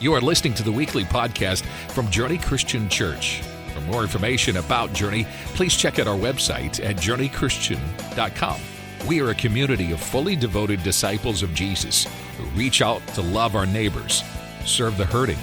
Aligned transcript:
You 0.00 0.12
are 0.14 0.20
listening 0.20 0.54
to 0.54 0.64
the 0.64 0.72
weekly 0.72 1.04
podcast 1.04 1.64
from 1.92 2.10
Journey 2.10 2.36
Christian 2.36 2.88
Church. 2.88 3.42
For 3.72 3.80
more 3.82 4.02
information 4.02 4.56
about 4.56 4.92
Journey, 4.92 5.24
please 5.54 5.76
check 5.76 6.00
out 6.00 6.08
our 6.08 6.18
website 6.18 6.84
at 6.84 6.96
journeychristian.com. 6.96 8.60
We 9.06 9.20
are 9.20 9.30
a 9.30 9.34
community 9.36 9.92
of 9.92 10.00
fully 10.00 10.34
devoted 10.34 10.82
disciples 10.82 11.44
of 11.44 11.54
Jesus 11.54 12.08
who 12.36 12.44
reach 12.58 12.82
out 12.82 13.06
to 13.14 13.22
love 13.22 13.54
our 13.54 13.66
neighbors, 13.66 14.24
serve 14.64 14.96
the 14.98 15.04
hurting, 15.04 15.38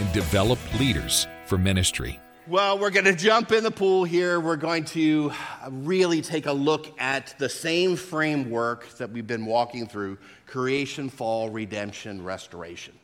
and 0.00 0.12
develop 0.12 0.58
leaders 0.80 1.28
for 1.46 1.56
ministry. 1.56 2.18
Well, 2.48 2.80
we're 2.80 2.90
going 2.90 3.04
to 3.04 3.14
jump 3.14 3.52
in 3.52 3.62
the 3.62 3.70
pool 3.70 4.02
here. 4.02 4.40
We're 4.40 4.56
going 4.56 4.84
to 4.86 5.32
really 5.70 6.22
take 6.22 6.46
a 6.46 6.52
look 6.52 6.92
at 7.00 7.36
the 7.38 7.48
same 7.48 7.94
framework 7.94 8.88
that 8.96 9.10
we've 9.10 9.28
been 9.28 9.46
walking 9.46 9.86
through 9.86 10.18
creation, 10.48 11.08
fall, 11.08 11.50
redemption, 11.50 12.24
restoration. 12.24 12.94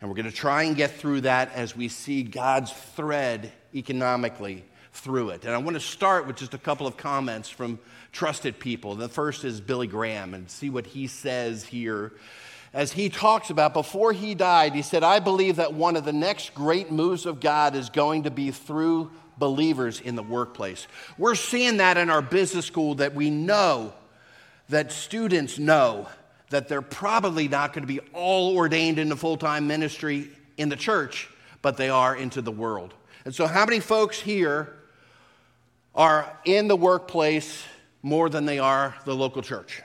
And 0.00 0.10
we're 0.10 0.16
going 0.16 0.30
to 0.30 0.32
try 0.32 0.64
and 0.64 0.76
get 0.76 0.92
through 0.92 1.22
that 1.22 1.52
as 1.54 1.76
we 1.76 1.88
see 1.88 2.22
God's 2.22 2.72
thread 2.72 3.52
economically 3.74 4.64
through 4.92 5.30
it. 5.30 5.44
And 5.44 5.54
I 5.54 5.58
want 5.58 5.74
to 5.74 5.80
start 5.80 6.26
with 6.26 6.36
just 6.36 6.54
a 6.54 6.58
couple 6.58 6.86
of 6.86 6.96
comments 6.96 7.48
from 7.48 7.78
trusted 8.12 8.58
people. 8.58 8.94
The 8.94 9.08
first 9.08 9.44
is 9.44 9.60
Billy 9.60 9.86
Graham 9.86 10.34
and 10.34 10.50
see 10.50 10.70
what 10.70 10.86
he 10.86 11.06
says 11.06 11.64
here 11.64 12.12
as 12.76 12.92
he 12.92 13.08
talks 13.08 13.48
about 13.48 13.72
before 13.72 14.12
he 14.12 14.34
died, 14.34 14.74
he 14.74 14.82
said, 14.82 15.02
I 15.02 15.18
believe 15.18 15.56
that 15.56 15.72
one 15.72 15.96
of 15.96 16.04
the 16.04 16.12
next 16.12 16.54
great 16.54 16.92
moves 16.92 17.24
of 17.24 17.40
God 17.40 17.74
is 17.74 17.88
going 17.88 18.24
to 18.24 18.30
be 18.30 18.50
through 18.50 19.10
believers 19.38 19.98
in 19.98 20.14
the 20.14 20.22
workplace. 20.22 20.86
We're 21.16 21.36
seeing 21.36 21.78
that 21.78 21.96
in 21.96 22.10
our 22.10 22.20
business 22.20 22.66
school 22.66 22.96
that 22.96 23.14
we 23.14 23.30
know 23.30 23.94
that 24.68 24.92
students 24.92 25.58
know 25.58 26.06
that 26.50 26.68
they're 26.68 26.82
probably 26.82 27.48
not 27.48 27.72
going 27.72 27.82
to 27.82 27.92
be 27.92 28.00
all 28.12 28.56
ordained 28.56 28.98
into 28.98 29.16
full 29.16 29.36
time 29.36 29.66
ministry 29.66 30.28
in 30.56 30.68
the 30.68 30.76
church, 30.76 31.28
but 31.62 31.76
they 31.76 31.88
are 31.88 32.14
into 32.14 32.40
the 32.40 32.52
world. 32.52 32.94
And 33.24 33.34
so, 33.34 33.46
how 33.46 33.64
many 33.64 33.80
folks 33.80 34.20
here 34.20 34.72
are 35.94 36.38
in 36.44 36.68
the 36.68 36.76
workplace 36.76 37.64
more 38.02 38.28
than 38.28 38.46
they 38.46 38.58
are 38.58 38.94
the 39.04 39.14
local 39.14 39.42
church? 39.42 39.82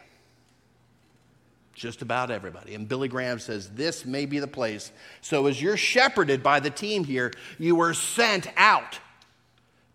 Just 1.73 2.03
about 2.03 2.29
everybody. 2.29 2.75
And 2.75 2.87
Billy 2.87 3.07
Graham 3.07 3.39
says, 3.39 3.69
This 3.71 4.05
may 4.05 4.27
be 4.27 4.37
the 4.37 4.47
place. 4.47 4.91
So, 5.21 5.47
as 5.47 5.59
you're 5.59 5.77
shepherded 5.77 6.43
by 6.43 6.59
the 6.59 6.69
team 6.69 7.03
here, 7.03 7.33
you 7.57 7.75
were 7.75 7.95
sent 7.95 8.47
out 8.55 8.99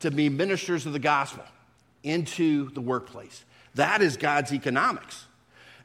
to 0.00 0.10
be 0.10 0.28
ministers 0.28 0.86
of 0.86 0.92
the 0.92 0.98
gospel 0.98 1.44
into 2.02 2.70
the 2.70 2.80
workplace. 2.80 3.44
That 3.76 4.02
is 4.02 4.16
God's 4.16 4.52
economics. 4.52 5.26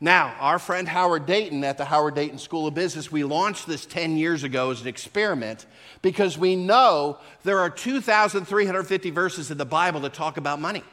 Now, 0.03 0.33
our 0.39 0.57
friend 0.57 0.87
Howard 0.87 1.27
Dayton 1.27 1.63
at 1.63 1.77
the 1.77 1.85
Howard 1.85 2.15
Dayton 2.15 2.39
School 2.39 2.65
of 2.65 2.73
Business, 2.73 3.11
we 3.11 3.23
launched 3.23 3.67
this 3.67 3.85
10 3.85 4.17
years 4.17 4.43
ago 4.43 4.71
as 4.71 4.81
an 4.81 4.87
experiment 4.87 5.67
because 6.01 6.39
we 6.39 6.55
know 6.55 7.19
there 7.43 7.59
are 7.59 7.69
2,350 7.69 9.11
verses 9.11 9.51
in 9.51 9.59
the 9.59 9.65
Bible 9.65 9.99
that 9.99 10.15
talk 10.15 10.37
about 10.37 10.59
money. 10.59 10.83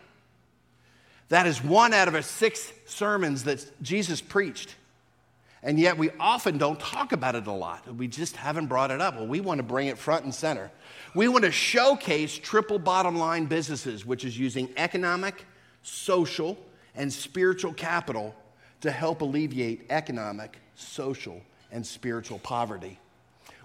That 1.30 1.46
is 1.46 1.64
one 1.64 1.94
out 1.94 2.14
of 2.14 2.22
six 2.22 2.70
sermons 2.84 3.44
that 3.44 3.64
Jesus 3.80 4.20
preached. 4.20 4.74
And 5.62 5.80
yet 5.80 5.96
we 5.96 6.10
often 6.20 6.58
don't 6.58 6.78
talk 6.78 7.12
about 7.12 7.34
it 7.34 7.46
a 7.46 7.52
lot. 7.52 7.92
We 7.96 8.08
just 8.08 8.36
haven't 8.36 8.66
brought 8.66 8.90
it 8.90 9.00
up. 9.00 9.16
Well, 9.16 9.26
we 9.26 9.40
want 9.40 9.58
to 9.58 9.62
bring 9.62 9.88
it 9.88 9.96
front 9.96 10.24
and 10.24 10.34
center. 10.34 10.70
We 11.14 11.28
want 11.28 11.46
to 11.46 11.50
showcase 11.50 12.36
triple 12.36 12.78
bottom 12.78 13.16
line 13.16 13.46
businesses, 13.46 14.04
which 14.04 14.26
is 14.26 14.38
using 14.38 14.68
economic, 14.76 15.46
social, 15.82 16.58
and 16.94 17.10
spiritual 17.10 17.72
capital 17.72 18.34
to 18.80 18.90
help 18.90 19.20
alleviate 19.20 19.86
economic, 19.90 20.58
social, 20.74 21.40
and 21.70 21.86
spiritual 21.86 22.38
poverty. 22.38 22.98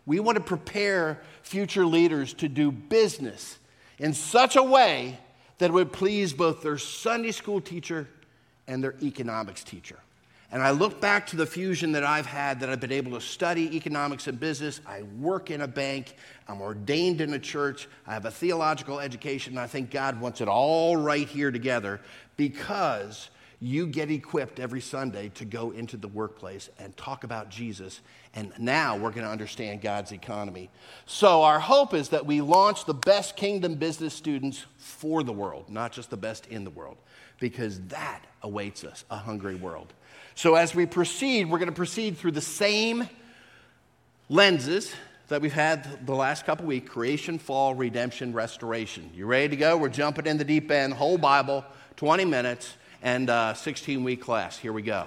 We 0.05 0.19
want 0.19 0.37
to 0.37 0.43
prepare 0.43 1.21
future 1.43 1.85
leaders 1.85 2.33
to 2.35 2.49
do 2.49 2.71
business 2.71 3.57
in 3.99 4.13
such 4.13 4.55
a 4.55 4.63
way 4.63 5.19
that 5.59 5.71
would 5.71 5.93
please 5.93 6.33
both 6.33 6.61
their 6.61 6.77
Sunday 6.77 7.31
school 7.31 7.61
teacher 7.61 8.07
and 8.67 8.83
their 8.83 8.95
economics 9.01 9.63
teacher. 9.63 9.99
And 10.51 10.61
I 10.61 10.69
look 10.69 11.01
back 11.01 11.25
to 11.27 11.35
the 11.35 11.47
fusion 11.47 11.93
that 11.93 12.03
I've 12.03 12.27
had 12.27 12.59
that 12.59 12.69
I've 12.69 12.79
been 12.79 12.91
able 12.91 13.13
to 13.13 13.21
study 13.21 13.75
economics 13.75 14.27
and 14.27 14.39
business. 14.39 14.81
I 14.85 15.01
work 15.01 15.49
in 15.49 15.61
a 15.61 15.67
bank. 15.67 16.15
I'm 16.47 16.61
ordained 16.61 17.21
in 17.21 17.33
a 17.33 17.39
church. 17.39 17.87
I 18.05 18.13
have 18.13 18.25
a 18.25 18.31
theological 18.31 18.99
education. 18.99 19.53
And 19.53 19.59
I 19.59 19.65
think 19.65 19.89
God 19.89 20.21
wants 20.21 20.41
it 20.41 20.47
all 20.47 20.95
right 20.95 21.27
here 21.27 21.49
together 21.49 22.01
because 22.37 23.31
you 23.63 23.87
get 23.87 24.11
equipped 24.11 24.59
every 24.59 24.81
Sunday 24.81 25.29
to 25.29 25.45
go 25.45 25.71
into 25.71 25.95
the 25.95 26.09
workplace 26.09 26.69
and 26.79 26.95
talk 26.97 27.23
about 27.23 27.49
Jesus. 27.49 28.01
And 28.35 28.51
now 28.59 28.97
we're 28.97 29.11
going 29.11 29.25
to 29.25 29.31
understand 29.31 29.81
God's 29.81 30.11
economy. 30.11 30.69
So, 31.05 31.43
our 31.43 31.61
hope 31.61 31.93
is 31.93 32.09
that 32.09 32.25
we 32.25 32.41
launch 32.41 32.83
the 32.83 32.93
best 32.93 33.37
kingdom 33.37 33.75
business 33.75 34.13
students 34.13 34.65
for 34.77 35.23
the 35.23 35.31
world, 35.31 35.69
not 35.69 35.93
just 35.93 36.09
the 36.09 36.17
best 36.17 36.45
in 36.47 36.65
the 36.65 36.69
world, 36.71 36.97
because 37.39 37.79
that 37.87 38.25
awaits 38.41 38.83
us 38.83 39.05
a 39.09 39.15
hungry 39.15 39.55
world. 39.55 39.93
So, 40.35 40.55
as 40.55 40.75
we 40.75 40.85
proceed, 40.85 41.49
we're 41.49 41.59
going 41.59 41.69
to 41.69 41.73
proceed 41.73 42.17
through 42.17 42.31
the 42.31 42.41
same 42.41 43.07
lenses 44.27 44.93
that 45.29 45.41
we've 45.41 45.53
had 45.53 46.05
the 46.05 46.15
last 46.15 46.45
couple 46.45 46.65
weeks 46.65 46.91
creation, 46.91 47.39
fall, 47.39 47.75
redemption, 47.75 48.33
restoration. 48.33 49.09
You 49.15 49.25
ready 49.25 49.47
to 49.47 49.55
go? 49.55 49.77
We're 49.77 49.87
jumping 49.87 50.25
in 50.25 50.37
the 50.37 50.43
deep 50.43 50.69
end, 50.69 50.93
whole 50.93 51.17
Bible, 51.17 51.63
20 51.95 52.25
minutes, 52.25 52.73
and 53.03 53.55
16 53.55 54.03
week 54.03 54.21
class. 54.21 54.57
Here 54.57 54.73
we 54.73 54.81
go. 54.81 55.05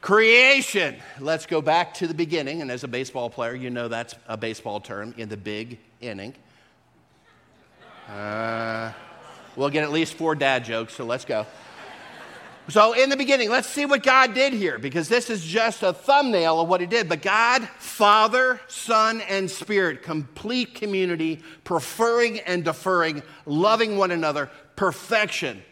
Creation. 0.00 0.96
Let's 1.18 1.46
go 1.46 1.62
back 1.62 1.94
to 1.94 2.06
the 2.06 2.14
beginning. 2.14 2.60
And 2.60 2.70
as 2.70 2.84
a 2.84 2.88
baseball 2.88 3.30
player, 3.30 3.54
you 3.54 3.70
know 3.70 3.88
that's 3.88 4.14
a 4.26 4.36
baseball 4.36 4.80
term 4.80 5.14
in 5.16 5.28
the 5.28 5.36
big 5.36 5.78
inning. 6.00 6.34
Uh, 8.08 8.92
we'll 9.56 9.70
get 9.70 9.84
at 9.84 9.92
least 9.92 10.14
four 10.14 10.34
dad 10.34 10.64
jokes, 10.64 10.94
so 10.94 11.04
let's 11.04 11.24
go. 11.24 11.46
So, 12.68 12.92
in 12.92 13.08
the 13.08 13.16
beginning, 13.16 13.48
let's 13.48 13.68
see 13.68 13.86
what 13.86 14.02
God 14.02 14.34
did 14.34 14.52
here 14.52 14.78
because 14.78 15.08
this 15.08 15.30
is 15.30 15.42
just 15.42 15.82
a 15.82 15.94
thumbnail 15.94 16.60
of 16.60 16.68
what 16.68 16.82
He 16.82 16.86
did. 16.86 17.08
But 17.08 17.22
God, 17.22 17.66
Father, 17.78 18.60
Son, 18.68 19.22
and 19.22 19.50
Spirit, 19.50 20.02
complete 20.02 20.74
community, 20.74 21.40
preferring 21.64 22.40
and 22.40 22.64
deferring, 22.64 23.22
loving 23.46 23.96
one 23.96 24.10
another, 24.10 24.50
perfection. 24.76 25.62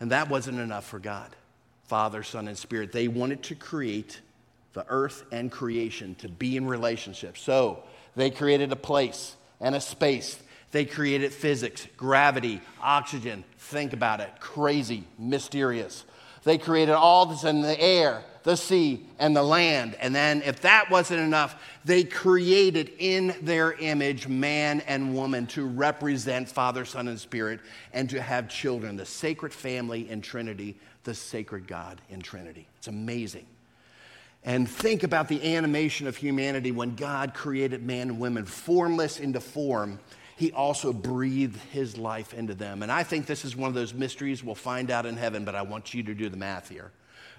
And 0.00 0.10
that 0.10 0.28
wasn't 0.28 0.58
enough 0.58 0.86
for 0.86 0.98
God. 0.98 1.34
Father, 1.84 2.22
Son, 2.22 2.48
and 2.48 2.56
Spirit. 2.56 2.92
They 2.92 3.08
wanted 3.08 3.42
to 3.44 3.54
create 3.54 4.20
the 4.72 4.86
earth 4.88 5.24
and 5.32 5.50
creation 5.50 6.14
to 6.16 6.28
be 6.28 6.56
in 6.56 6.66
relationship. 6.66 7.36
So, 7.36 7.82
they 8.16 8.30
created 8.30 8.72
a 8.72 8.76
place 8.76 9.36
and 9.60 9.74
a 9.74 9.80
space 9.80 10.38
they 10.72 10.84
created 10.84 11.32
physics, 11.32 11.86
gravity, 11.96 12.60
oxygen. 12.80 13.44
Think 13.58 13.92
about 13.92 14.20
it 14.20 14.30
crazy, 14.40 15.04
mysterious. 15.18 16.04
They 16.44 16.58
created 16.58 16.94
all 16.94 17.26
this 17.26 17.44
in 17.44 17.62
the 17.62 17.78
air, 17.80 18.22
the 18.42 18.56
sea, 18.56 19.06
and 19.18 19.34
the 19.36 19.42
land. 19.42 19.96
And 20.00 20.14
then, 20.14 20.42
if 20.42 20.60
that 20.62 20.90
wasn't 20.90 21.20
enough, 21.20 21.62
they 21.84 22.04
created 22.04 22.92
in 22.98 23.34
their 23.42 23.72
image 23.74 24.28
man 24.28 24.80
and 24.82 25.14
woman 25.14 25.46
to 25.48 25.66
represent 25.66 26.48
Father, 26.48 26.84
Son, 26.84 27.08
and 27.08 27.18
Spirit 27.18 27.60
and 27.92 28.08
to 28.10 28.20
have 28.20 28.48
children, 28.48 28.96
the 28.96 29.06
sacred 29.06 29.52
family 29.52 30.08
in 30.08 30.20
Trinity, 30.20 30.76
the 31.04 31.14
sacred 31.14 31.66
God 31.66 32.00
in 32.08 32.20
Trinity. 32.20 32.66
It's 32.78 32.88
amazing. 32.88 33.46
And 34.42 34.68
think 34.68 35.02
about 35.02 35.28
the 35.28 35.54
animation 35.54 36.06
of 36.06 36.16
humanity 36.16 36.72
when 36.72 36.94
God 36.96 37.34
created 37.34 37.84
man 37.84 38.08
and 38.08 38.20
women, 38.20 38.46
formless 38.46 39.20
into 39.20 39.40
form 39.40 39.98
he 40.40 40.52
also 40.52 40.90
breathed 40.94 41.60
his 41.70 41.98
life 41.98 42.32
into 42.32 42.54
them. 42.54 42.82
And 42.82 42.90
I 42.90 43.02
think 43.02 43.26
this 43.26 43.44
is 43.44 43.54
one 43.54 43.68
of 43.68 43.74
those 43.74 43.92
mysteries 43.92 44.42
we'll 44.42 44.54
find 44.54 44.90
out 44.90 45.04
in 45.04 45.18
heaven, 45.18 45.44
but 45.44 45.54
I 45.54 45.60
want 45.60 45.92
you 45.92 46.02
to 46.04 46.14
do 46.14 46.30
the 46.30 46.38
math 46.38 46.70
here. 46.70 46.92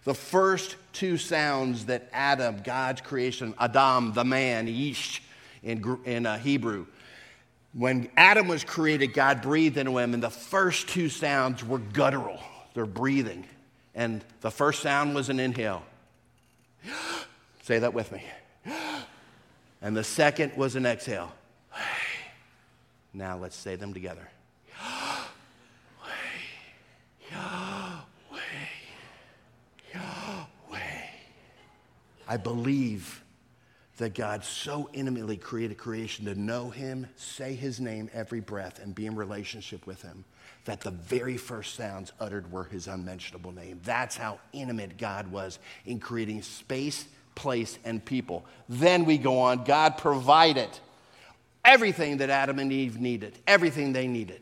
The 0.03 0.15
first 0.15 0.77
two 0.93 1.17
sounds 1.17 1.85
that 1.85 2.09
Adam, 2.11 2.61
God's 2.63 3.01
creation, 3.01 3.53
Adam, 3.59 4.13
the 4.13 4.23
man, 4.23 4.67
Ish 4.67 5.21
in, 5.63 5.99
in 6.05 6.25
uh, 6.25 6.39
Hebrew, 6.39 6.87
when 7.73 8.09
Adam 8.17 8.47
was 8.47 8.63
created, 8.63 9.13
God 9.13 9.41
breathed 9.41 9.77
into 9.77 9.97
him, 9.97 10.13
and 10.13 10.21
the 10.21 10.29
first 10.29 10.89
two 10.89 11.07
sounds 11.07 11.63
were 11.63 11.77
guttural. 11.77 12.39
They're 12.73 12.85
breathing. 12.85 13.45
And 13.95 14.23
the 14.41 14.51
first 14.51 14.81
sound 14.81 15.15
was 15.15 15.29
an 15.29 15.39
inhale. 15.39 15.83
Say 17.63 17.79
that 17.79 17.93
with 17.93 18.11
me. 18.11 18.23
And 19.81 19.95
the 19.95 20.03
second 20.03 20.53
was 20.57 20.75
an 20.75 20.85
exhale. 20.85 21.31
Now 23.13 23.37
let's 23.37 23.55
say 23.55 23.75
them 23.75 23.93
together. 23.93 24.27
I 32.31 32.37
believe 32.37 33.25
that 33.97 34.15
God 34.15 34.45
so 34.45 34.89
intimately 34.93 35.35
created 35.35 35.77
creation 35.77 36.23
to 36.27 36.33
know 36.33 36.69
Him, 36.69 37.07
say 37.17 37.55
His 37.55 37.81
name 37.81 38.09
every 38.13 38.39
breath, 38.39 38.79
and 38.81 38.95
be 38.95 39.05
in 39.05 39.17
relationship 39.17 39.85
with 39.85 40.01
Him, 40.01 40.23
that 40.63 40.79
the 40.79 40.91
very 40.91 41.35
first 41.35 41.75
sounds 41.75 42.13
uttered 42.21 42.49
were 42.49 42.63
His 42.63 42.87
unmentionable 42.87 43.51
name. 43.51 43.81
That's 43.83 44.15
how 44.15 44.39
intimate 44.53 44.97
God 44.97 45.27
was 45.27 45.59
in 45.85 45.99
creating 45.99 46.43
space, 46.43 47.05
place, 47.35 47.77
and 47.83 48.03
people. 48.03 48.45
Then 48.69 49.03
we 49.03 49.17
go 49.17 49.39
on, 49.39 49.65
God 49.65 49.97
provided 49.97 50.69
everything 51.65 52.15
that 52.19 52.29
Adam 52.29 52.59
and 52.59 52.71
Eve 52.71 52.97
needed, 52.97 53.37
everything 53.45 53.91
they 53.91 54.07
needed. 54.07 54.39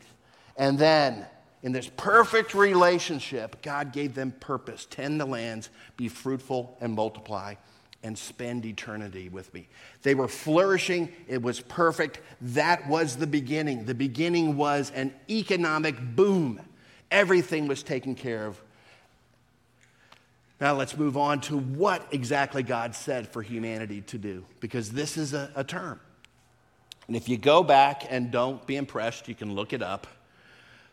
And 0.56 0.78
then, 0.78 1.26
in 1.64 1.72
this 1.72 1.90
perfect 1.96 2.54
relationship, 2.54 3.62
God 3.62 3.92
gave 3.92 4.14
them 4.14 4.30
purpose 4.38 4.86
tend 4.88 5.20
the 5.20 5.26
lands, 5.26 5.70
be 5.96 6.06
fruitful, 6.06 6.78
and 6.80 6.92
multiply, 6.92 7.56
and 8.02 8.16
spend 8.16 8.64
eternity 8.64 9.28
with 9.28 9.52
me. 9.52 9.68
They 10.02 10.14
were 10.14 10.28
flourishing, 10.28 11.12
it 11.28 11.42
was 11.42 11.60
perfect. 11.60 12.20
That 12.40 12.88
was 12.88 13.16
the 13.16 13.26
beginning. 13.26 13.84
The 13.84 13.94
beginning 13.94 14.56
was 14.56 14.90
an 14.94 15.12
economic 15.28 15.96
boom, 16.16 16.60
everything 17.10 17.68
was 17.68 17.82
taken 17.82 18.14
care 18.14 18.46
of. 18.46 18.60
Now 20.60 20.74
let's 20.74 20.96
move 20.96 21.16
on 21.16 21.40
to 21.42 21.56
what 21.56 22.06
exactly 22.10 22.62
God 22.62 22.94
said 22.94 23.28
for 23.28 23.42
humanity 23.42 24.02
to 24.02 24.18
do, 24.18 24.44
because 24.60 24.90
this 24.90 25.16
is 25.16 25.32
a, 25.32 25.50
a 25.54 25.64
term. 25.64 26.00
And 27.06 27.16
if 27.16 27.28
you 27.28 27.38
go 27.38 27.62
back 27.62 28.04
and 28.08 28.30
don't 28.30 28.64
be 28.66 28.76
impressed, 28.76 29.26
you 29.26 29.34
can 29.34 29.54
look 29.54 29.72
it 29.72 29.82
up. 29.82 30.06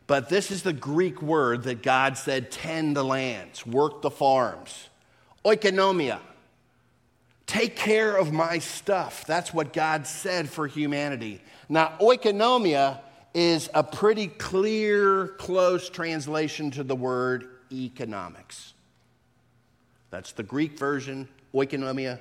But 0.07 0.29
this 0.29 0.51
is 0.51 0.63
the 0.63 0.73
Greek 0.73 1.21
word 1.21 1.63
that 1.63 1.83
God 1.83 2.17
said 2.17 2.49
tend 2.49 2.95
the 2.95 3.03
lands, 3.03 3.65
work 3.65 4.01
the 4.01 4.09
farms. 4.09 4.87
Oikonomia. 5.43 6.19
Take 7.47 7.77
care 7.77 8.15
of 8.15 8.31
my 8.33 8.59
stuff. 8.59 9.25
That's 9.25 9.53
what 9.53 9.73
God 9.73 10.05
said 10.05 10.49
for 10.49 10.67
humanity. 10.67 11.41
Now, 11.69 11.93
oikonomia 11.99 12.99
is 13.33 13.69
a 13.73 13.83
pretty 13.83 14.27
clear, 14.27 15.29
close 15.39 15.89
translation 15.89 16.71
to 16.71 16.83
the 16.83 16.95
word 16.95 17.47
economics. 17.71 18.73
That's 20.09 20.33
the 20.33 20.43
Greek 20.43 20.77
version, 20.77 21.27
oikonomia, 21.53 22.19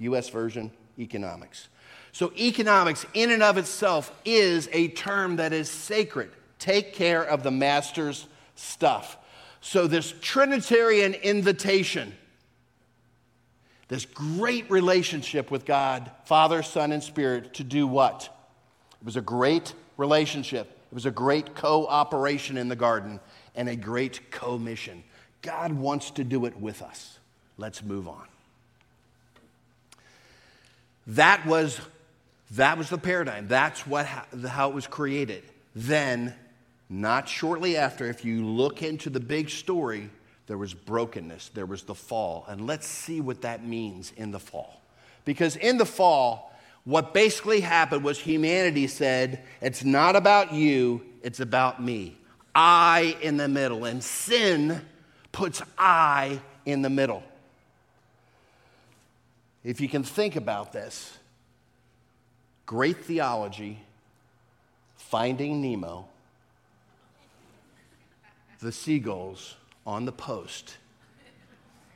US 0.00 0.28
version, 0.28 0.70
economics. 0.98 1.68
So, 2.12 2.32
economics 2.38 3.06
in 3.14 3.30
and 3.30 3.42
of 3.42 3.58
itself 3.58 4.12
is 4.24 4.68
a 4.72 4.88
term 4.88 5.36
that 5.36 5.52
is 5.52 5.70
sacred. 5.70 6.30
Take 6.58 6.94
care 6.94 7.24
of 7.24 7.42
the 7.42 7.50
master's 7.50 8.26
stuff. 8.54 9.18
So, 9.60 9.86
this 9.86 10.14
Trinitarian 10.20 11.14
invitation, 11.14 12.14
this 13.88 14.06
great 14.06 14.70
relationship 14.70 15.50
with 15.50 15.64
God, 15.64 16.10
Father, 16.24 16.62
Son, 16.62 16.92
and 16.92 17.02
Spirit, 17.02 17.54
to 17.54 17.64
do 17.64 17.86
what? 17.86 18.28
It 19.00 19.04
was 19.04 19.16
a 19.16 19.20
great 19.20 19.74
relationship. 19.96 20.70
It 20.90 20.94
was 20.94 21.06
a 21.06 21.10
great 21.10 21.54
cooperation 21.54 22.56
in 22.56 22.68
the 22.68 22.76
garden 22.76 23.20
and 23.54 23.68
a 23.68 23.76
great 23.76 24.30
commission. 24.30 25.04
God 25.42 25.72
wants 25.72 26.10
to 26.12 26.24
do 26.24 26.46
it 26.46 26.56
with 26.58 26.82
us. 26.82 27.18
Let's 27.58 27.82
move 27.82 28.08
on. 28.08 28.24
That 31.06 31.44
was, 31.46 31.80
that 32.52 32.78
was 32.78 32.88
the 32.88 32.98
paradigm. 32.98 33.48
That's 33.48 33.86
what, 33.86 34.06
how 34.06 34.70
it 34.70 34.74
was 34.74 34.86
created. 34.86 35.42
Then, 35.74 36.34
not 36.88 37.28
shortly 37.28 37.76
after, 37.76 38.08
if 38.08 38.24
you 38.24 38.46
look 38.46 38.82
into 38.82 39.10
the 39.10 39.20
big 39.20 39.50
story, 39.50 40.10
there 40.46 40.58
was 40.58 40.74
brokenness, 40.74 41.50
there 41.54 41.66
was 41.66 41.84
the 41.84 41.94
fall. 41.94 42.44
And 42.48 42.66
let's 42.66 42.86
see 42.86 43.20
what 43.20 43.42
that 43.42 43.64
means 43.64 44.12
in 44.16 44.30
the 44.30 44.38
fall. 44.38 44.80
Because 45.24 45.56
in 45.56 45.78
the 45.78 45.86
fall, 45.86 46.54
what 46.84 47.14
basically 47.14 47.60
happened 47.60 48.04
was 48.04 48.18
humanity 48.18 48.86
said, 48.86 49.42
It's 49.60 49.84
not 49.84 50.16
about 50.16 50.52
you, 50.52 51.02
it's 51.22 51.40
about 51.40 51.82
me. 51.82 52.18
I 52.54 53.16
in 53.22 53.36
the 53.36 53.48
middle. 53.48 53.84
And 53.84 54.04
sin 54.04 54.82
puts 55.32 55.62
I 55.78 56.40
in 56.66 56.82
the 56.82 56.90
middle 56.90 57.22
if 59.64 59.80
you 59.80 59.88
can 59.88 60.04
think 60.04 60.36
about 60.36 60.72
this, 60.72 61.16
great 62.66 63.02
theology, 63.04 63.80
finding 64.94 65.62
Nemo, 65.62 66.06
the 68.60 68.70
seagulls 68.70 69.56
on 69.86 70.04
the 70.04 70.12
post. 70.12 70.76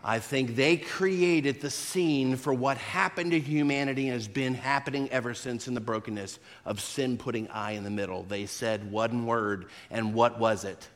I 0.04 0.20
think 0.20 0.54
they 0.54 0.76
created 0.76 1.60
the 1.60 1.70
scene 1.70 2.36
for 2.36 2.54
what 2.54 2.78
happened 2.78 3.32
to 3.32 3.40
humanity 3.40 4.04
and 4.04 4.12
has 4.12 4.28
been 4.28 4.54
happening 4.54 5.10
ever 5.10 5.34
since 5.34 5.66
in 5.66 5.74
the 5.74 5.80
brokenness 5.80 6.38
of 6.64 6.80
sin 6.80 7.18
putting 7.18 7.48
I 7.48 7.72
in 7.72 7.82
the 7.82 7.90
middle. 7.90 8.22
They 8.22 8.46
said 8.46 8.90
one 8.90 9.26
word, 9.26 9.66
and 9.90 10.14
what 10.14 10.38
was 10.38 10.64
it? 10.64 10.88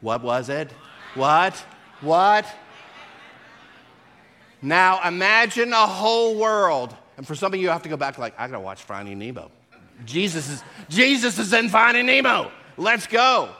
What 0.00 0.22
was 0.22 0.48
it? 0.48 0.72
What? 1.14 1.54
What? 2.00 2.44
Now 4.60 5.06
imagine 5.06 5.72
a 5.72 5.86
whole 5.86 6.36
world. 6.36 6.94
And 7.16 7.26
for 7.26 7.34
some 7.34 7.52
of 7.52 7.58
you, 7.58 7.66
you 7.66 7.70
have 7.70 7.82
to 7.82 7.88
go 7.88 7.96
back 7.96 8.18
like, 8.18 8.34
I 8.38 8.48
gotta 8.48 8.60
watch 8.60 8.82
Finding 8.82 9.18
Nemo. 9.20 9.50
Jesus 10.04 10.50
is, 10.50 10.64
Jesus 10.88 11.38
is 11.38 11.52
in 11.52 11.68
Finding 11.68 12.06
Nemo. 12.06 12.50
Let's 12.76 13.06
go. 13.06 13.50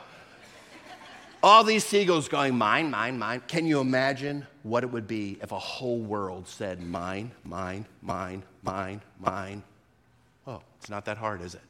All 1.42 1.64
these 1.64 1.84
seagulls 1.84 2.28
going, 2.28 2.56
mine, 2.56 2.90
mine, 2.90 3.18
mine. 3.18 3.42
Can 3.48 3.66
you 3.66 3.80
imagine 3.80 4.46
what 4.62 4.84
it 4.84 4.86
would 4.92 5.08
be 5.08 5.38
if 5.42 5.50
a 5.50 5.58
whole 5.58 5.98
world 5.98 6.46
said, 6.46 6.80
mine, 6.80 7.32
mine, 7.44 7.84
mine, 8.00 8.44
mine, 8.62 9.00
mine? 9.18 9.62
Oh, 10.46 10.62
it's 10.78 10.88
not 10.88 11.04
that 11.06 11.18
hard, 11.18 11.42
is 11.42 11.54
it? 11.54 11.62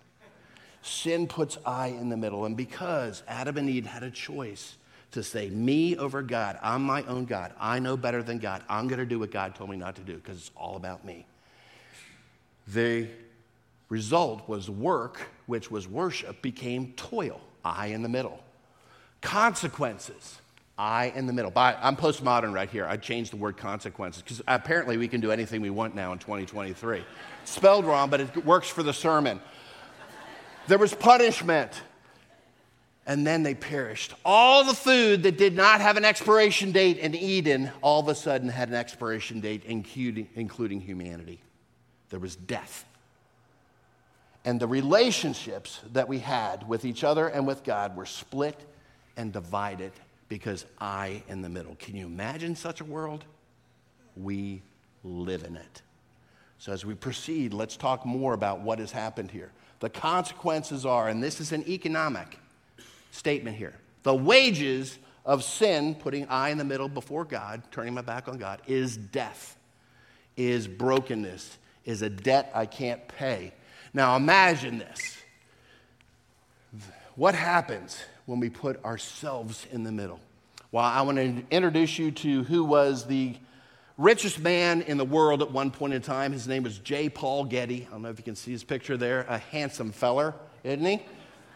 Sin 0.83 1.27
puts 1.27 1.57
I 1.65 1.89
in 1.89 2.11
the 2.11 2.17
middle. 2.17 2.45
And 2.45 2.57
because 2.57 3.23
Adam 3.27 3.57
and 3.57 3.71
Eve 3.71 3.87
had 3.87 4.03
a 4.03 4.11
choice, 4.11 4.77
to 5.13 5.23
say, 5.23 5.49
me 5.51 5.97
over 5.97 6.23
God. 6.23 6.59
I'm 6.63 6.83
my 6.83 7.03
own 7.05 7.27
God. 7.27 7.53
I 7.61 7.79
know 7.79 7.97
better 7.97 8.23
than 8.23 8.39
God. 8.39 8.63
I'm 8.69 8.89
going 8.89 8.99
to 8.99 9.07
do 9.07 9.19
what 9.19 9.31
God 9.31 9.55
told 9.55 9.71
me 9.71 9.77
not 9.77 9.95
to 9.97 10.03
do 10.03 10.17
because 10.17 10.39
it's 10.39 10.51
all 10.57 10.77
about 10.77 11.05
me. 11.05 11.27
The 12.69 13.09
result 13.89 14.49
was 14.49 14.71
work, 14.71 15.21
which 15.47 15.71
was 15.71 15.87
worship, 15.87 16.41
became 16.43 16.93
toil. 16.97 17.41
I 17.65 17.89
in 17.89 18.03
the 18.03 18.09
middle. 18.09 18.43
Consequences. 19.23 20.39
I 20.77 21.13
in 21.15 21.27
the 21.27 21.33
middle. 21.33 21.53
I'm 21.57 21.97
postmodern 21.97 22.53
right 22.53 22.69
here. 22.69 22.87
I 22.87 22.97
changed 22.97 23.33
the 23.33 23.37
word 23.37 23.57
consequences 23.57 24.23
because 24.23 24.43
apparently 24.49 24.97
we 24.97 25.07
can 25.07 25.21
do 25.21 25.31
anything 25.31 25.61
we 25.61 25.71
want 25.71 25.95
now 25.95 26.13
in 26.13 26.19
2023. 26.19 27.05
Spelled 27.45 27.85
wrong, 27.85 28.11
but 28.11 28.21
it 28.21 28.45
works 28.45 28.69
for 28.69 28.83
the 28.83 28.93
sermon. 28.93 29.41
There 30.67 30.79
was 30.79 30.95
punishment 30.95 31.83
and 33.07 33.27
then 33.27 33.43
they 33.43 33.55
perished. 33.55 34.15
All 34.25 34.65
the 34.65 34.75
food 34.75 35.25
that 35.25 35.37
did 35.37 35.57
not 35.57 35.81
have 35.81 35.97
an 35.97 36.05
expiration 36.05 36.73
date 36.73 36.99
in 36.99 37.15
Eden 37.15 37.71
all 37.81 38.01
of 38.01 38.09
a 38.09 38.15
sudden 38.15 38.49
had 38.49 38.69
an 38.69 38.75
expiration 38.75 39.41
date, 39.41 39.65
including, 39.65 40.29
including 40.35 40.81
humanity. 40.81 41.41
There 42.11 42.21
was 42.21 42.37
death. 42.37 42.85
And 44.45 44.61
the 44.61 44.69
relationships 44.69 45.81
that 45.93 46.09
we 46.09 46.21
had 46.21 46.69
with 46.69 46.85
each 46.85 47.05
other 47.05 47.27
and 47.29 47.47
with 47.47 47.65
God 47.65 47.97
were 47.97 48.07
split 48.07 48.61
and 49.17 49.33
divided 49.33 49.93
because 50.29 50.65
I 50.81 51.23
in 51.29 51.43
the 51.43 51.49
middle. 51.49 51.77
Can 51.77 51.97
you 51.97 52.07
imagine 52.07 52.57
such 52.57 52.81
a 52.81 52.85
world? 52.85 53.25
We 54.17 54.63
live 55.05 55.45
in 55.45 55.57
it. 55.57 55.83
So, 56.59 56.73
as 56.73 56.87
we 56.87 56.95
proceed, 56.95 57.53
let's 57.53 57.77
talk 57.77 58.07
more 58.07 58.35
about 58.35 58.61
what 58.61 58.79
has 58.79 58.93
happened 58.93 59.31
here. 59.31 59.51
The 59.81 59.91
consequences 59.91 60.87
are, 60.87 61.09
and 61.09 61.23
this 61.23 61.41
is 61.41 61.51
an 61.53 61.69
economic 61.69 62.39
statement 63.11 63.57
here. 63.57 63.75
The 64.05 64.15
wages 64.15 64.99
of 65.27 65.43
sin, 65.43 65.95
putting 65.97 66.27
I 66.29 66.51
in 66.51 66.59
the 66.59 66.65
middle 66.65 66.89
before 66.89 67.25
God, 67.25 67.63
turning 67.71 67.95
my 67.95 68.01
back 68.01 68.29
on 68.29 68.39
God, 68.39 68.63
is 68.67 68.97
death, 68.97 69.57
is 70.37 70.69
brokenness, 70.69 71.59
is 71.85 72.03
a 72.03 72.11
debt 72.11 72.51
I 72.55 72.67
can't 72.67 73.07
pay. 73.09 73.53
Now 73.93 74.17
imagine 74.17 74.79
this. 74.79 75.19
What 77.17 77.35
happens 77.35 77.99
when 78.27 78.41
we 78.41 78.51
put 78.51 78.85
ourselves 78.85 79.67
in 79.71 79.85
the 79.85 79.93
middle? 79.93 80.21
Well, 80.71 80.85
I 80.85 81.03
want 81.03 81.19
to 81.19 81.45
introduce 81.51 81.99
you 81.99 82.11
to 82.13 82.45
who 82.45 82.65
was 82.65 83.07
the 83.07 83.35
richest 83.99 84.39
man 84.41 84.83
in 84.83 84.97
the 84.97 85.05
world 85.05 85.43
at 85.43 85.51
one 85.51 85.71
point 85.71 85.93
in 85.93 86.03
time. 86.03 86.33
His 86.33 86.49
name 86.49 86.63
was 86.63 86.79
J. 86.79 87.09
Paul 87.09 87.45
Getty. 87.45 87.87
I 87.89 87.93
don't 87.93 88.03
know 88.03 88.09
if 88.09 88.19
you 88.19 88.25
can 88.25 88.37
see 88.37 88.53
his 88.53 88.65
picture 88.65 88.97
there. 88.97 89.27
A 89.29 89.39
handsome 89.39 89.93
feller, 89.93 90.35
isn't 90.65 90.85
he? 90.85 91.05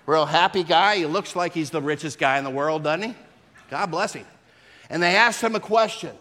Real 0.07 0.27
happy 0.27 0.63
guy. 0.63 0.97
He 0.97 1.07
looks 1.07 1.35
like 1.35 1.53
he's 1.53 1.71
the 1.71 1.83
richest 1.83 2.19
guy 2.19 2.39
in 2.39 2.45
the 2.45 2.51
world, 2.51 2.85
doesn't 2.85 3.11
he? 3.11 3.15
God 3.71 3.91
bless 3.91 4.13
him. 4.13 4.27
And 4.89 5.03
they 5.03 5.17
asked 5.17 5.43
him 5.43 5.55
a 5.55 5.61
question 5.61 6.15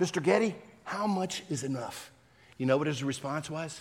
Mr. 0.00 0.22
Getty, 0.22 0.54
how 0.82 1.06
much 1.06 1.42
is 1.48 1.64
enough? 1.64 2.10
You 2.58 2.66
know 2.66 2.76
what 2.76 2.86
his 2.86 3.02
response 3.02 3.48
was? 3.48 3.80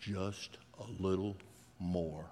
Just 0.00 0.56
a 0.78 1.02
little 1.02 1.36
more. 1.78 2.24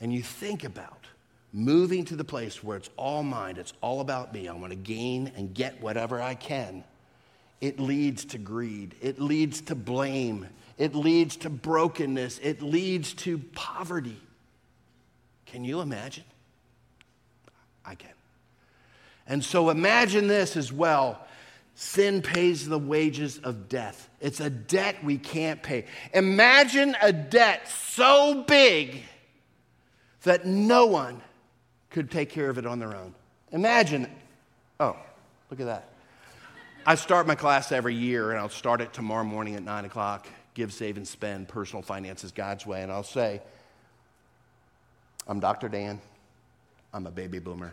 And 0.00 0.12
you 0.12 0.22
think 0.22 0.64
about 0.64 1.06
moving 1.52 2.04
to 2.04 2.16
the 2.16 2.24
place 2.24 2.62
where 2.62 2.76
it's 2.76 2.90
all 2.96 3.22
mine, 3.22 3.56
it's 3.56 3.72
all 3.80 4.00
about 4.00 4.32
me. 4.32 4.48
I 4.48 4.52
want 4.52 4.70
to 4.70 4.76
gain 4.76 5.32
and 5.36 5.54
get 5.54 5.80
whatever 5.80 6.20
I 6.20 6.34
can. 6.34 6.84
It 7.60 7.80
leads 7.80 8.26
to 8.26 8.38
greed, 8.38 8.94
it 9.00 9.18
leads 9.18 9.62
to 9.62 9.74
blame, 9.74 10.46
it 10.76 10.94
leads 10.94 11.36
to 11.38 11.50
brokenness, 11.50 12.38
it 12.42 12.60
leads 12.60 13.14
to 13.14 13.38
poverty. 13.38 14.20
Can 15.46 15.64
you 15.64 15.80
imagine? 15.80 16.24
I 17.84 17.94
can. 17.94 18.10
And 19.26 19.42
so 19.42 19.70
imagine 19.70 20.28
this 20.28 20.56
as 20.56 20.72
well. 20.72 21.20
Sin 21.74 22.22
pays 22.22 22.68
the 22.68 22.78
wages 22.78 23.38
of 23.38 23.68
death. 23.68 24.08
It's 24.20 24.40
a 24.40 24.50
debt 24.50 25.02
we 25.04 25.18
can't 25.18 25.62
pay. 25.62 25.86
Imagine 26.12 26.96
a 27.00 27.12
debt 27.12 27.68
so 27.68 28.44
big 28.46 29.02
that 30.26 30.44
no 30.44 30.86
one 30.86 31.22
could 31.90 32.10
take 32.10 32.30
care 32.30 32.50
of 32.50 32.58
it 32.58 32.66
on 32.66 32.78
their 32.78 32.94
own. 32.94 33.14
Imagine, 33.52 34.08
oh, 34.78 34.96
look 35.50 35.60
at 35.60 35.66
that. 35.66 35.88
I 36.84 36.94
start 36.94 37.26
my 37.26 37.34
class 37.34 37.72
every 37.72 37.94
year, 37.94 38.30
and 38.30 38.38
I'll 38.38 38.48
start 38.48 38.80
it 38.80 38.92
tomorrow 38.92 39.24
morning 39.24 39.56
at 39.56 39.62
9 39.62 39.86
o'clock. 39.86 40.26
Give, 40.54 40.72
save, 40.72 40.96
and 40.96 41.06
spend 41.06 41.48
personal 41.48 41.82
finances 41.82 42.32
God's 42.32 42.66
way. 42.66 42.82
And 42.82 42.92
I'll 42.92 43.02
say, 43.02 43.40
I'm 45.26 45.40
Dr. 45.40 45.68
Dan. 45.68 46.00
I'm 46.92 47.06
a 47.06 47.10
baby 47.10 47.38
boomer. 47.38 47.72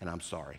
And 0.00 0.10
I'm 0.10 0.20
sorry. 0.20 0.58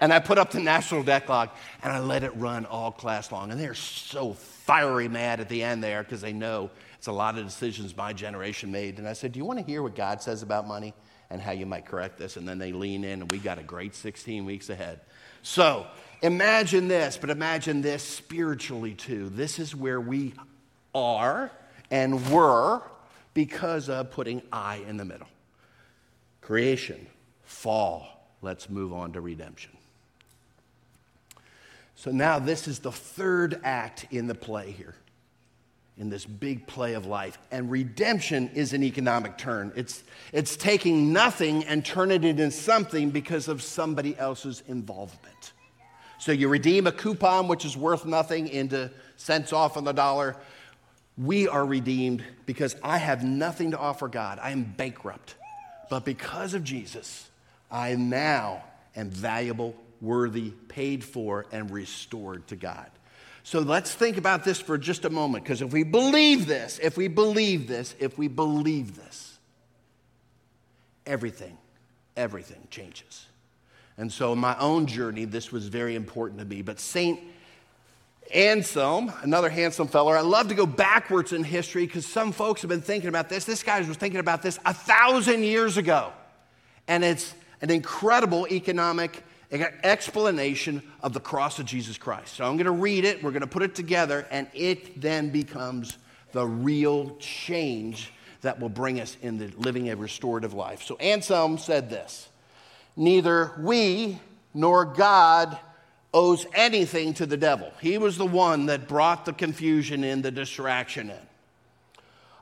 and 0.00 0.12
I 0.12 0.18
put 0.18 0.38
up 0.38 0.50
the 0.50 0.60
national 0.60 1.02
debt 1.02 1.26
clock 1.26 1.56
and 1.82 1.92
I 1.92 1.98
let 2.00 2.22
it 2.22 2.36
run 2.36 2.66
all 2.66 2.92
class 2.92 3.32
long. 3.32 3.50
And 3.50 3.60
they're 3.60 3.74
so 3.74 4.34
fiery 4.34 5.08
mad 5.08 5.40
at 5.40 5.48
the 5.48 5.62
end 5.62 5.82
there 5.82 6.02
because 6.02 6.20
they 6.20 6.32
know 6.32 6.70
it's 7.00 7.06
a 7.06 7.12
lot 7.12 7.38
of 7.38 7.46
decisions 7.46 7.96
my 7.96 8.12
generation 8.12 8.70
made. 8.70 8.98
And 8.98 9.08
I 9.08 9.14
said, 9.14 9.32
Do 9.32 9.38
you 9.38 9.46
want 9.46 9.58
to 9.58 9.64
hear 9.64 9.82
what 9.82 9.94
God 9.94 10.20
says 10.20 10.42
about 10.42 10.68
money 10.68 10.92
and 11.30 11.40
how 11.40 11.52
you 11.52 11.64
might 11.64 11.86
correct 11.86 12.18
this? 12.18 12.36
And 12.36 12.46
then 12.46 12.58
they 12.58 12.72
lean 12.72 13.04
in, 13.04 13.22
and 13.22 13.30
we 13.30 13.38
got 13.38 13.58
a 13.58 13.62
great 13.62 13.94
16 13.94 14.44
weeks 14.44 14.68
ahead. 14.68 15.00
So 15.40 15.86
imagine 16.20 16.88
this, 16.88 17.16
but 17.16 17.30
imagine 17.30 17.80
this 17.80 18.02
spiritually 18.02 18.92
too. 18.92 19.30
This 19.30 19.58
is 19.58 19.74
where 19.74 19.98
we 19.98 20.34
are 20.94 21.50
and 21.90 22.30
were 22.30 22.82
because 23.32 23.88
of 23.88 24.10
putting 24.10 24.42
I 24.52 24.82
in 24.86 24.98
the 24.98 25.06
middle. 25.06 25.28
Creation, 26.42 27.06
fall. 27.44 28.28
Let's 28.42 28.68
move 28.68 28.92
on 28.92 29.14
to 29.14 29.22
redemption. 29.22 29.72
So 31.94 32.10
now 32.10 32.38
this 32.38 32.68
is 32.68 32.80
the 32.80 32.92
third 32.92 33.58
act 33.64 34.04
in 34.10 34.26
the 34.26 34.34
play 34.34 34.72
here, 34.72 34.96
in 36.00 36.10
this 36.10 36.26
big 36.26 36.66
play 36.66 36.94
of 36.94 37.06
life. 37.06 37.38
And 37.52 37.70
redemption 37.70 38.50
is 38.54 38.72
an 38.72 38.82
economic 38.82 39.38
turn. 39.38 39.72
It's, 39.76 40.02
it's 40.32 40.56
taking 40.56 41.12
nothing 41.12 41.62
and 41.64 41.84
turning 41.84 42.24
it 42.24 42.40
into 42.40 42.50
something 42.50 43.10
because 43.10 43.46
of 43.46 43.62
somebody 43.62 44.18
else's 44.18 44.64
involvement. 44.66 45.52
So 46.18 46.32
you 46.32 46.48
redeem 46.48 46.88
a 46.88 46.92
coupon 46.92 47.46
which 47.46 47.64
is 47.64 47.76
worth 47.76 48.04
nothing 48.04 48.48
into 48.48 48.90
cents 49.16 49.52
off 49.52 49.76
on 49.76 49.84
the 49.84 49.92
dollar 49.92 50.36
we 51.20 51.48
are 51.48 51.64
redeemed 51.64 52.24
because 52.46 52.76
I 52.82 52.96
have 52.98 53.22
nothing 53.22 53.72
to 53.72 53.78
offer 53.78 54.08
God. 54.08 54.38
I 54.40 54.50
am 54.50 54.64
bankrupt. 54.64 55.34
But 55.90 56.04
because 56.04 56.54
of 56.54 56.64
Jesus, 56.64 57.28
I 57.70 57.94
now 57.94 58.64
am 58.96 59.10
valuable, 59.10 59.76
worthy, 60.00 60.50
paid 60.68 61.04
for, 61.04 61.46
and 61.52 61.70
restored 61.70 62.46
to 62.48 62.56
God. 62.56 62.90
So 63.42 63.60
let's 63.60 63.94
think 63.94 64.16
about 64.16 64.44
this 64.44 64.60
for 64.60 64.76
just 64.76 65.04
a 65.04 65.10
moment 65.10 65.44
because 65.44 65.62
if 65.62 65.72
we 65.72 65.82
believe 65.82 66.46
this, 66.46 66.78
if 66.82 66.96
we 66.96 67.08
believe 67.08 67.66
this, 67.66 67.94
if 67.98 68.18
we 68.18 68.28
believe 68.28 68.96
this, 68.96 69.38
everything, 71.06 71.56
everything 72.16 72.66
changes. 72.70 73.26
And 73.96 74.12
so 74.12 74.32
in 74.32 74.38
my 74.38 74.56
own 74.58 74.86
journey, 74.86 75.24
this 75.24 75.52
was 75.52 75.68
very 75.68 75.94
important 75.94 76.40
to 76.40 76.46
me. 76.46 76.62
But 76.62 76.80
St. 76.80 77.20
Anselm, 78.32 79.12
another 79.22 79.50
handsome 79.50 79.88
feller. 79.88 80.16
I 80.16 80.20
love 80.20 80.48
to 80.48 80.54
go 80.54 80.66
backwards 80.66 81.32
in 81.32 81.42
history 81.42 81.86
because 81.86 82.06
some 82.06 82.32
folks 82.32 82.62
have 82.62 82.68
been 82.68 82.80
thinking 82.80 83.08
about 83.08 83.28
this. 83.28 83.44
This 83.44 83.62
guy 83.62 83.80
was 83.80 83.96
thinking 83.96 84.20
about 84.20 84.42
this 84.42 84.58
a 84.64 84.72
thousand 84.72 85.42
years 85.42 85.76
ago. 85.76 86.12
And 86.86 87.04
it's 87.04 87.34
an 87.60 87.70
incredible 87.70 88.46
economic 88.48 89.24
explanation 89.52 90.82
of 91.02 91.12
the 91.12 91.20
cross 91.20 91.58
of 91.58 91.66
Jesus 91.66 91.98
Christ. 91.98 92.34
So 92.34 92.44
I'm 92.44 92.56
going 92.56 92.66
to 92.66 92.70
read 92.70 93.04
it, 93.04 93.22
we're 93.22 93.32
going 93.32 93.40
to 93.40 93.46
put 93.46 93.62
it 93.62 93.74
together, 93.74 94.26
and 94.30 94.46
it 94.54 95.00
then 95.00 95.30
becomes 95.30 95.98
the 96.32 96.46
real 96.46 97.16
change 97.18 98.12
that 98.42 98.60
will 98.60 98.68
bring 98.68 99.00
us 99.00 99.16
into 99.22 99.50
living 99.58 99.90
a 99.90 99.96
restorative 99.96 100.54
life. 100.54 100.82
So 100.82 100.96
Anselm 100.96 101.58
said 101.58 101.90
this 101.90 102.28
Neither 102.96 103.52
we 103.58 104.18
nor 104.54 104.84
God 104.84 105.58
owes 106.12 106.46
anything 106.54 107.14
to 107.14 107.26
the 107.26 107.36
devil. 107.36 107.72
He 107.80 107.98
was 107.98 108.18
the 108.18 108.26
one 108.26 108.66
that 108.66 108.88
brought 108.88 109.24
the 109.24 109.32
confusion 109.32 110.02
in, 110.02 110.22
the 110.22 110.30
distraction 110.30 111.10
in. 111.10 111.29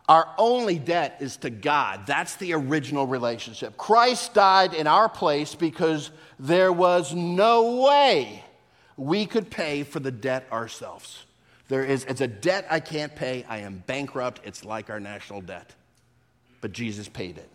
Our 0.08 0.26
only 0.38 0.78
debt 0.78 1.18
is 1.20 1.36
to 1.38 1.50
God. 1.50 2.06
That's 2.06 2.36
the 2.36 2.54
original 2.54 3.06
relationship. 3.06 3.76
Christ 3.76 4.32
died 4.32 4.72
in 4.72 4.86
our 4.86 5.08
place 5.08 5.54
because 5.54 6.10
there 6.38 6.72
was 6.72 7.14
no 7.14 7.82
way 7.84 8.42
we 8.96 9.26
could 9.26 9.50
pay 9.50 9.82
for 9.82 10.00
the 10.00 10.10
debt 10.10 10.46
ourselves. 10.50 11.24
There 11.68 11.84
is, 11.84 12.04
it's 12.04 12.22
a 12.22 12.26
debt 12.26 12.66
I 12.70 12.80
can't 12.80 13.14
pay. 13.14 13.44
I 13.48 13.58
am 13.58 13.84
bankrupt. 13.86 14.40
It's 14.44 14.64
like 14.64 14.88
our 14.88 14.98
national 14.98 15.42
debt. 15.42 15.74
But 16.62 16.72
Jesus 16.72 17.08
paid 17.08 17.36
it. 17.36 17.48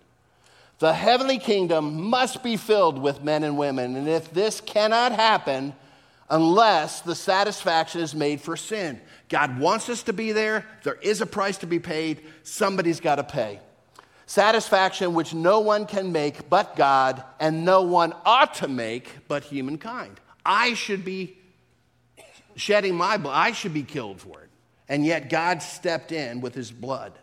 The 0.77 0.93
heavenly 0.93 1.39
kingdom 1.39 2.09
must 2.09 2.43
be 2.43 2.55
filled 2.55 2.99
with 2.99 3.23
men 3.23 3.43
and 3.43 3.57
women. 3.57 3.95
And 3.95 4.07
if 4.07 4.31
this 4.31 4.61
cannot 4.61 5.11
happen, 5.13 5.73
unless 6.33 7.01
the 7.01 7.13
satisfaction 7.13 8.01
is 8.01 8.15
made 8.15 8.41
for 8.41 8.57
sin. 8.57 8.99
God 9.29 9.59
wants 9.59 9.87
us 9.87 10.01
to 10.03 10.13
be 10.13 10.31
there. 10.31 10.65
There 10.81 10.95
is 10.95 11.21
a 11.21 11.27
price 11.27 11.59
to 11.59 11.67
be 11.67 11.77
paid. 11.77 12.21
Somebody's 12.41 12.99
got 12.99 13.15
to 13.15 13.23
pay. 13.23 13.59
Satisfaction 14.25 15.13
which 15.13 15.35
no 15.35 15.59
one 15.59 15.85
can 15.85 16.11
make 16.11 16.49
but 16.49 16.75
God, 16.75 17.23
and 17.39 17.63
no 17.63 17.83
one 17.83 18.15
ought 18.25 18.55
to 18.55 18.67
make 18.67 19.27
but 19.27 19.43
humankind. 19.43 20.19
I 20.43 20.73
should 20.73 21.05
be 21.05 21.37
shedding 22.55 22.95
my 22.95 23.17
blood, 23.17 23.35
I 23.35 23.51
should 23.51 23.75
be 23.75 23.83
killed 23.83 24.19
for 24.19 24.41
it. 24.41 24.49
And 24.89 25.05
yet 25.05 25.29
God 25.29 25.61
stepped 25.61 26.11
in 26.11 26.41
with 26.41 26.55
his 26.55 26.71
blood. 26.71 27.13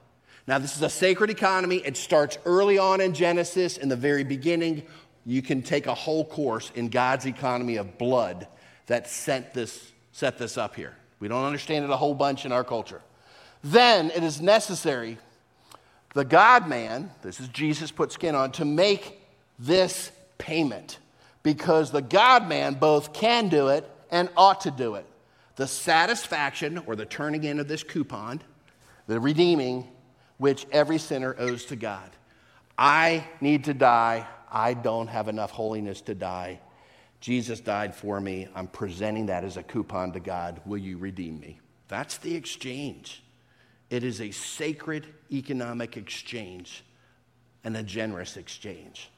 Now, 0.47 0.59
this 0.59 0.76
is 0.76 0.83
a 0.83 0.90
sacred 0.90 1.31
economy. 1.31 1.79
It 1.79 1.97
starts 1.97 2.38
early 2.45 2.79
on 2.79 3.00
in 3.00 3.12
Genesis, 3.12 3.76
in 3.76 3.88
the 3.88 3.97
very 3.97 4.23
beginning. 4.23 4.85
You 5.26 5.43
can 5.43 5.62
take 5.62 5.88
a 5.88 5.95
whole 5.95 6.25
course 6.25 6.71
in 6.76 6.90
God's 6.90 7.26
economy 7.26 7.75
of 7.76 7.99
blood 7.99 8.47
that 8.90 9.09
sent 9.09 9.54
this, 9.54 9.92
set 10.11 10.37
this 10.37 10.59
up 10.59 10.75
here. 10.75 10.97
We 11.20 11.28
don't 11.28 11.44
understand 11.44 11.85
it 11.85 11.90
a 11.92 11.97
whole 11.97 12.12
bunch 12.12 12.44
in 12.44 12.50
our 12.50 12.64
culture. 12.64 13.00
Then 13.62 14.11
it 14.11 14.25
is 14.25 14.40
necessary, 14.40 15.16
the 16.12 16.25
God 16.25 16.66
man, 16.66 17.12
this 17.23 17.38
is 17.38 17.47
Jesus 17.47 17.92
put 17.92 18.11
skin 18.11 18.35
on, 18.35 18.50
to 18.50 18.64
make 18.64 19.20
this 19.61 20.11
payment 20.38 20.99
because 21.44 21.92
the 21.92 22.02
God 22.02 22.49
man 22.49 22.75
both 22.75 23.12
can 23.12 23.49
do 23.49 23.68
it 23.68 23.88
and 24.11 24.28
ought 24.37 24.62
to 24.62 24.73
do 24.73 24.97
it. 24.97 25.06
The 25.54 25.68
satisfaction 25.68 26.78
or 26.85 26.97
the 26.97 27.06
turning 27.06 27.44
in 27.44 27.61
of 27.61 27.68
this 27.68 27.85
coupon, 27.85 28.40
the 29.06 29.20
redeeming, 29.20 29.87
which 30.38 30.66
every 30.73 30.99
sinner 30.99 31.37
owes 31.38 31.64
to 31.66 31.76
God. 31.76 32.11
I 32.76 33.25
need 33.40 33.66
to 33.66 33.75
die. 33.75 34.26
I 34.50 34.75
don't 34.75 35.06
have 35.06 35.28
enough 35.28 35.52
holiness 35.52 36.00
to 36.00 36.16
die. 36.16 36.59
Jesus 37.21 37.61
died 37.61 37.95
for 37.95 38.21
me. 38.21 38.49
I'm 38.55 38.67
presenting 38.67 39.27
that 39.27 39.45
as 39.45 39.57
a 39.57 39.62
coupon 39.62 40.12
to 40.12 40.21
God. 40.21 40.61
Will 40.65 40.79
you 40.79 40.97
redeem 40.97 41.39
me? 41.39 41.61
That's 41.89 42.17
the 42.17 42.35
exchange. 42.35 43.23
It 43.91 44.05
is 44.05 44.21
a 44.21 44.31
sacred 44.31 45.07
economic 45.31 45.97
exchange 45.97 46.85
and 47.62 47.77
a 47.77 47.83
generous 47.83 48.37
exchange. 48.37 49.11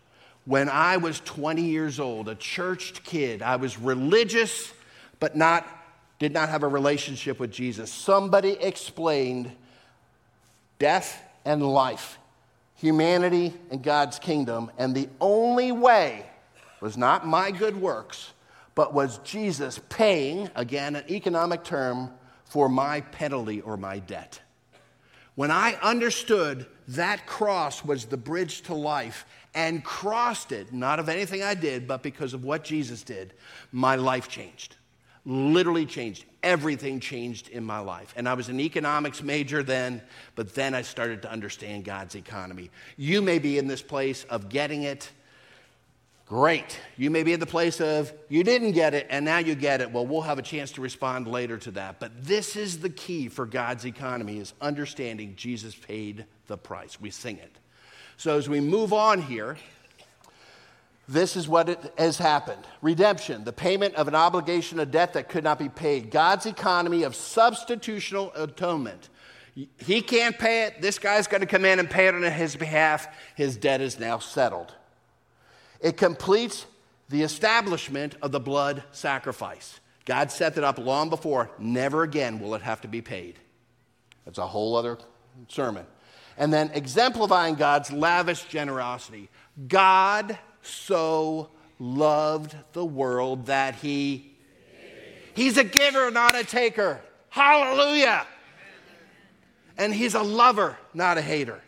When 0.44 0.68
I 0.68 0.96
was 0.96 1.20
20 1.20 1.62
years 1.62 2.00
old, 2.00 2.28
a 2.28 2.34
churched 2.34 3.04
kid, 3.04 3.42
I 3.42 3.56
was 3.56 3.78
religious, 3.78 4.72
but 5.20 5.36
not, 5.36 5.64
did 6.18 6.32
not 6.32 6.48
have 6.48 6.64
a 6.64 6.68
relationship 6.68 7.38
with 7.38 7.52
Jesus. 7.52 7.92
Somebody 7.92 8.52
explained 8.52 9.52
death 10.80 11.22
and 11.44 11.62
life, 11.62 12.18
humanity 12.74 13.54
and 13.70 13.82
God's 13.84 14.18
kingdom, 14.18 14.72
and 14.78 14.96
the 14.96 15.08
only 15.20 15.70
way 15.70 16.26
was 16.82 16.98
not 16.98 17.26
my 17.26 17.52
good 17.52 17.80
works, 17.80 18.32
but 18.74 18.92
was 18.92 19.18
Jesus 19.18 19.80
paying, 19.88 20.50
again, 20.56 20.96
an 20.96 21.04
economic 21.08 21.62
term, 21.62 22.10
for 22.44 22.68
my 22.68 23.00
penalty 23.00 23.62
or 23.62 23.78
my 23.78 23.98
debt. 24.00 24.40
When 25.36 25.50
I 25.50 25.78
understood 25.80 26.66
that 26.88 27.24
cross 27.26 27.82
was 27.82 28.04
the 28.04 28.18
bridge 28.18 28.62
to 28.62 28.74
life 28.74 29.24
and 29.54 29.82
crossed 29.82 30.52
it, 30.52 30.72
not 30.72 30.98
of 30.98 31.08
anything 31.08 31.42
I 31.42 31.54
did, 31.54 31.88
but 31.88 32.02
because 32.02 32.34
of 32.34 32.44
what 32.44 32.64
Jesus 32.64 33.02
did, 33.02 33.32
my 33.70 33.96
life 33.96 34.28
changed. 34.28 34.76
Literally 35.24 35.86
changed. 35.86 36.24
Everything 36.42 36.98
changed 37.00 37.48
in 37.48 37.64
my 37.64 37.78
life. 37.78 38.12
And 38.16 38.28
I 38.28 38.34
was 38.34 38.48
an 38.48 38.60
economics 38.60 39.22
major 39.22 39.62
then, 39.62 40.02
but 40.34 40.54
then 40.54 40.74
I 40.74 40.82
started 40.82 41.22
to 41.22 41.30
understand 41.30 41.84
God's 41.84 42.16
economy. 42.16 42.70
You 42.96 43.22
may 43.22 43.38
be 43.38 43.56
in 43.56 43.68
this 43.68 43.82
place 43.82 44.24
of 44.24 44.48
getting 44.48 44.82
it 44.82 45.10
Great. 46.26 46.80
You 46.96 47.10
may 47.10 47.24
be 47.24 47.34
at 47.34 47.40
the 47.40 47.46
place 47.46 47.80
of 47.80 48.12
you 48.28 48.42
didn't 48.42 48.72
get 48.72 48.94
it 48.94 49.06
and 49.10 49.24
now 49.24 49.38
you 49.38 49.54
get 49.54 49.80
it. 49.82 49.90
Well, 49.90 50.06
we'll 50.06 50.22
have 50.22 50.38
a 50.38 50.42
chance 50.42 50.72
to 50.72 50.80
respond 50.80 51.26
later 51.26 51.58
to 51.58 51.70
that. 51.72 52.00
But 52.00 52.24
this 52.24 52.56
is 52.56 52.78
the 52.78 52.88
key 52.88 53.28
for 53.28 53.44
God's 53.44 53.84
economy 53.84 54.38
is 54.38 54.54
understanding 54.60 55.34
Jesus 55.36 55.74
paid 55.74 56.24
the 56.46 56.56
price. 56.56 57.00
We 57.00 57.10
sing 57.10 57.36
it. 57.38 57.58
So 58.16 58.38
as 58.38 58.48
we 58.48 58.60
move 58.60 58.92
on 58.92 59.20
here, 59.20 59.58
This 61.08 61.36
is 61.36 61.48
what 61.48 61.68
it 61.68 61.92
has 61.98 62.16
happened 62.18 62.64
redemption, 62.80 63.44
the 63.44 63.52
payment 63.52 63.94
of 63.96 64.08
an 64.08 64.14
obligation, 64.14 64.78
a 64.80 64.86
debt 64.86 65.14
that 65.14 65.28
could 65.28 65.44
not 65.44 65.58
be 65.58 65.68
paid. 65.68 66.10
God's 66.10 66.46
economy 66.46 67.02
of 67.02 67.12
substitutional 67.12 68.36
atonement. 68.38 69.08
He 69.54 70.00
can't 70.00 70.38
pay 70.38 70.64
it. 70.64 70.80
This 70.80 70.98
guy's 70.98 71.26
going 71.26 71.42
to 71.42 71.46
come 71.46 71.66
in 71.66 71.78
and 71.78 71.90
pay 71.90 72.06
it 72.06 72.14
on 72.14 72.22
his 72.22 72.56
behalf. 72.56 73.06
His 73.34 73.56
debt 73.56 73.82
is 73.82 73.98
now 73.98 74.18
settled. 74.18 74.74
It 75.82 75.98
completes 75.98 76.64
the 77.10 77.22
establishment 77.22 78.14
of 78.22 78.32
the 78.32 78.40
blood 78.40 78.82
sacrifice. 78.92 79.80
God 80.06 80.30
set 80.30 80.54
that 80.54 80.64
up 80.64 80.78
long 80.78 81.10
before. 81.10 81.50
Never 81.58 82.02
again 82.02 82.40
will 82.40 82.54
it 82.54 82.62
have 82.62 82.80
to 82.80 82.88
be 82.88 83.02
paid. 83.02 83.38
That's 84.24 84.38
a 84.38 84.46
whole 84.46 84.76
other 84.76 84.96
sermon. 85.48 85.84
And 86.38 86.52
then 86.52 86.70
exemplifying 86.72 87.56
God's 87.56 87.92
lavish 87.92 88.44
generosity. 88.44 89.28
God 89.68 90.38
so 90.62 91.50
loved 91.78 92.56
the 92.72 92.84
world 92.84 93.46
that 93.46 93.74
he 93.74 94.32
He's 95.34 95.56
a 95.56 95.64
giver, 95.64 96.10
not 96.10 96.34
a 96.34 96.44
taker. 96.44 97.00
Hallelujah. 97.30 98.26
And 99.78 99.94
he's 99.94 100.14
a 100.14 100.22
lover, 100.22 100.76
not 100.92 101.16
a 101.16 101.22
hater. 101.22 101.62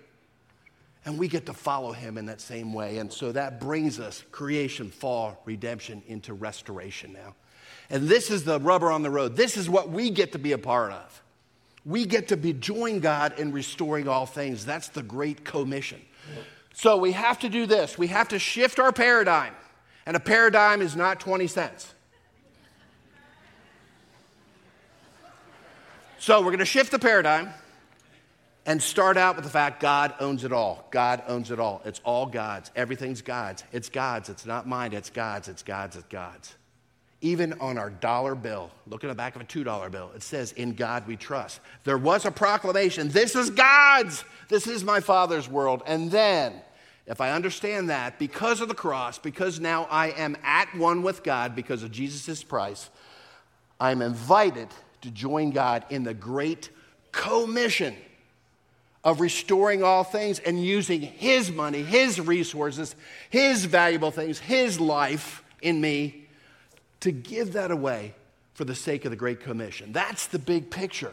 And 1.06 1.18
we 1.18 1.28
get 1.28 1.46
to 1.46 1.52
follow 1.52 1.92
him 1.92 2.16
in 2.16 2.26
that 2.26 2.40
same 2.40 2.73
way. 2.73 2.99
And 2.99 3.12
so 3.12 3.32
that 3.32 3.61
brings 3.61 4.00
us 4.00 4.25
creation, 4.32 4.90
fall, 4.90 5.40
redemption 5.44 6.02
into 6.06 6.32
restoration 6.32 7.12
now. 7.12 7.34
And 7.90 8.08
this 8.08 8.30
is 8.30 8.44
the 8.44 8.58
rubber 8.61 8.90
on 8.90 9.02
the 9.02 9.11
road. 9.11 9.37
This 9.37 9.56
is 9.56 9.68
what 9.68 9.90
we 9.90 10.11
get 10.11 10.32
to 10.32 10.38
be 10.38 10.52
a 10.52 10.58
part 10.58 10.92
of. 10.92 11.23
We 11.84 12.06
get 12.06 12.28
to 12.28 12.38
be 12.38 12.54
join 12.54 13.00
God 13.00 13.38
in 13.38 13.52
restoring 13.52 14.08
all 14.08 14.25
things. 14.25 14.64
That's 14.64 14.88
the 14.88 15.02
great 15.02 15.44
commission. 15.44 16.00
So 16.73 16.96
we 16.96 17.12
have 17.12 17.38
to 17.40 17.50
do 17.50 17.66
this. 17.66 17.99
We 17.99 18.06
have 18.06 18.28
to 18.28 18.38
shift 18.38 18.78
our 18.78 18.90
paradigm. 18.90 19.54
And 20.06 20.16
a 20.16 20.20
paradigm 20.20 20.80
is 20.80 20.96
not 20.96 21.20
20 21.20 21.46
cents. 21.46 21.94
So 26.18 26.38
we're 26.38 26.46
going 26.46 26.58
to 26.61 26.64
shift 26.64 26.90
the 26.90 26.99
paradigm 26.99 27.50
and 28.66 28.83
start 28.83 29.16
out 29.16 29.37
with 29.37 29.44
the 29.44 29.50
fact 29.50 29.80
God 29.80 30.14
owns 30.21 30.44
it 30.44 30.52
all. 30.52 30.87
God 30.90 31.23
owns 31.26 31.50
it 31.50 31.61
all. 31.61 31.83
It's 31.85 32.00
all 32.04 32.26
God's. 32.26 32.71
Everything's 32.75 33.21
God's. 33.21 33.62
It's 33.73 33.88
God's. 33.88 34.28
It's 34.28 34.47
not 34.47 34.66
mine. 34.66 34.92
It's 34.92 35.11
God's. 35.11 35.49
It's 35.49 35.62
God's. 35.62 35.97
It's 35.97 36.06
God's. 36.09 36.54
Even 37.21 37.54
on 37.54 37.78
our 37.78 37.90
dollar 37.90 38.35
bill, 38.35 38.71
look 38.87 39.04
at 39.04 39.09
the 39.09 39.14
back 39.14 39.35
of 39.35 39.42
a 39.42 39.44
$2 39.44 39.90
bill, 39.90 40.11
it 40.14 40.23
says, 40.23 40.52
In 40.52 40.75
God 40.75 41.06
we 41.06 41.16
trust. 41.16 41.61
There 41.85 41.99
was 41.99 42.25
a 42.25 42.30
proclamation 42.30 43.09
this 43.09 43.35
is 43.35 43.50
God's. 43.50 44.25
This 44.49 44.66
is 44.66 44.85
my 44.85 45.00
Father's 45.00 45.49
world. 45.49 45.83
And 45.87 46.11
then 46.11 46.54
if 47.06 47.21
I 47.21 47.33
understand 47.33 47.90
that, 47.90 48.18
because 48.18 48.61
of 48.61 48.68
the 48.68 48.75
cross, 48.75 49.18
because 49.18 49.61
now 49.61 49.87
I 49.90 50.09
am 50.09 50.37
at 50.42 50.75
one 50.75 51.02
with 51.02 51.23
God 51.23 51.54
because 51.54 51.83
of 51.83 51.90
Jesus' 51.90 52.42
price, 52.42 52.88
I'm 53.78 54.00
invited 54.00 54.68
to 55.02 55.11
join 55.11 55.50
God 55.50 55.85
in 55.90 56.02
the 56.02 56.14
great 56.14 56.71
commission 57.12 57.94
of 59.04 59.20
restoring 59.20 59.82
all 59.82 60.02
things 60.02 60.38
and 60.38 60.64
using 60.64 61.02
His 61.02 61.52
money, 61.52 61.82
His 61.82 62.18
resources, 62.18 62.96
His 63.28 63.66
valuable 63.66 64.11
things, 64.11 64.38
His 64.38 64.80
life 64.80 65.44
in 65.61 65.80
me 65.80 66.26
to 67.00 67.12
give 67.12 67.52
that 67.52 67.70
away 67.70 68.14
for 68.54 68.64
the 68.64 68.75
sake 68.75 69.04
of 69.04 69.11
the 69.11 69.16
Great 69.16 69.40
Commission. 69.40 69.92
That's 69.92 70.26
the 70.26 70.38
big 70.38 70.70
picture. 70.70 71.12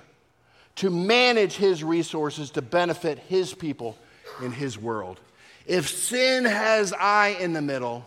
To 0.78 0.90
manage 0.90 1.56
His 1.56 1.84
resources 1.84 2.50
to 2.52 2.62
benefit 2.62 3.20
His 3.20 3.54
people 3.54 3.98
in 4.42 4.54
His 4.54 4.78
world. 4.78 5.20
If 5.68 5.90
sin 5.90 6.46
has 6.46 6.94
I 6.94 7.36
in 7.40 7.52
the 7.54 7.62
middle, 7.62 8.06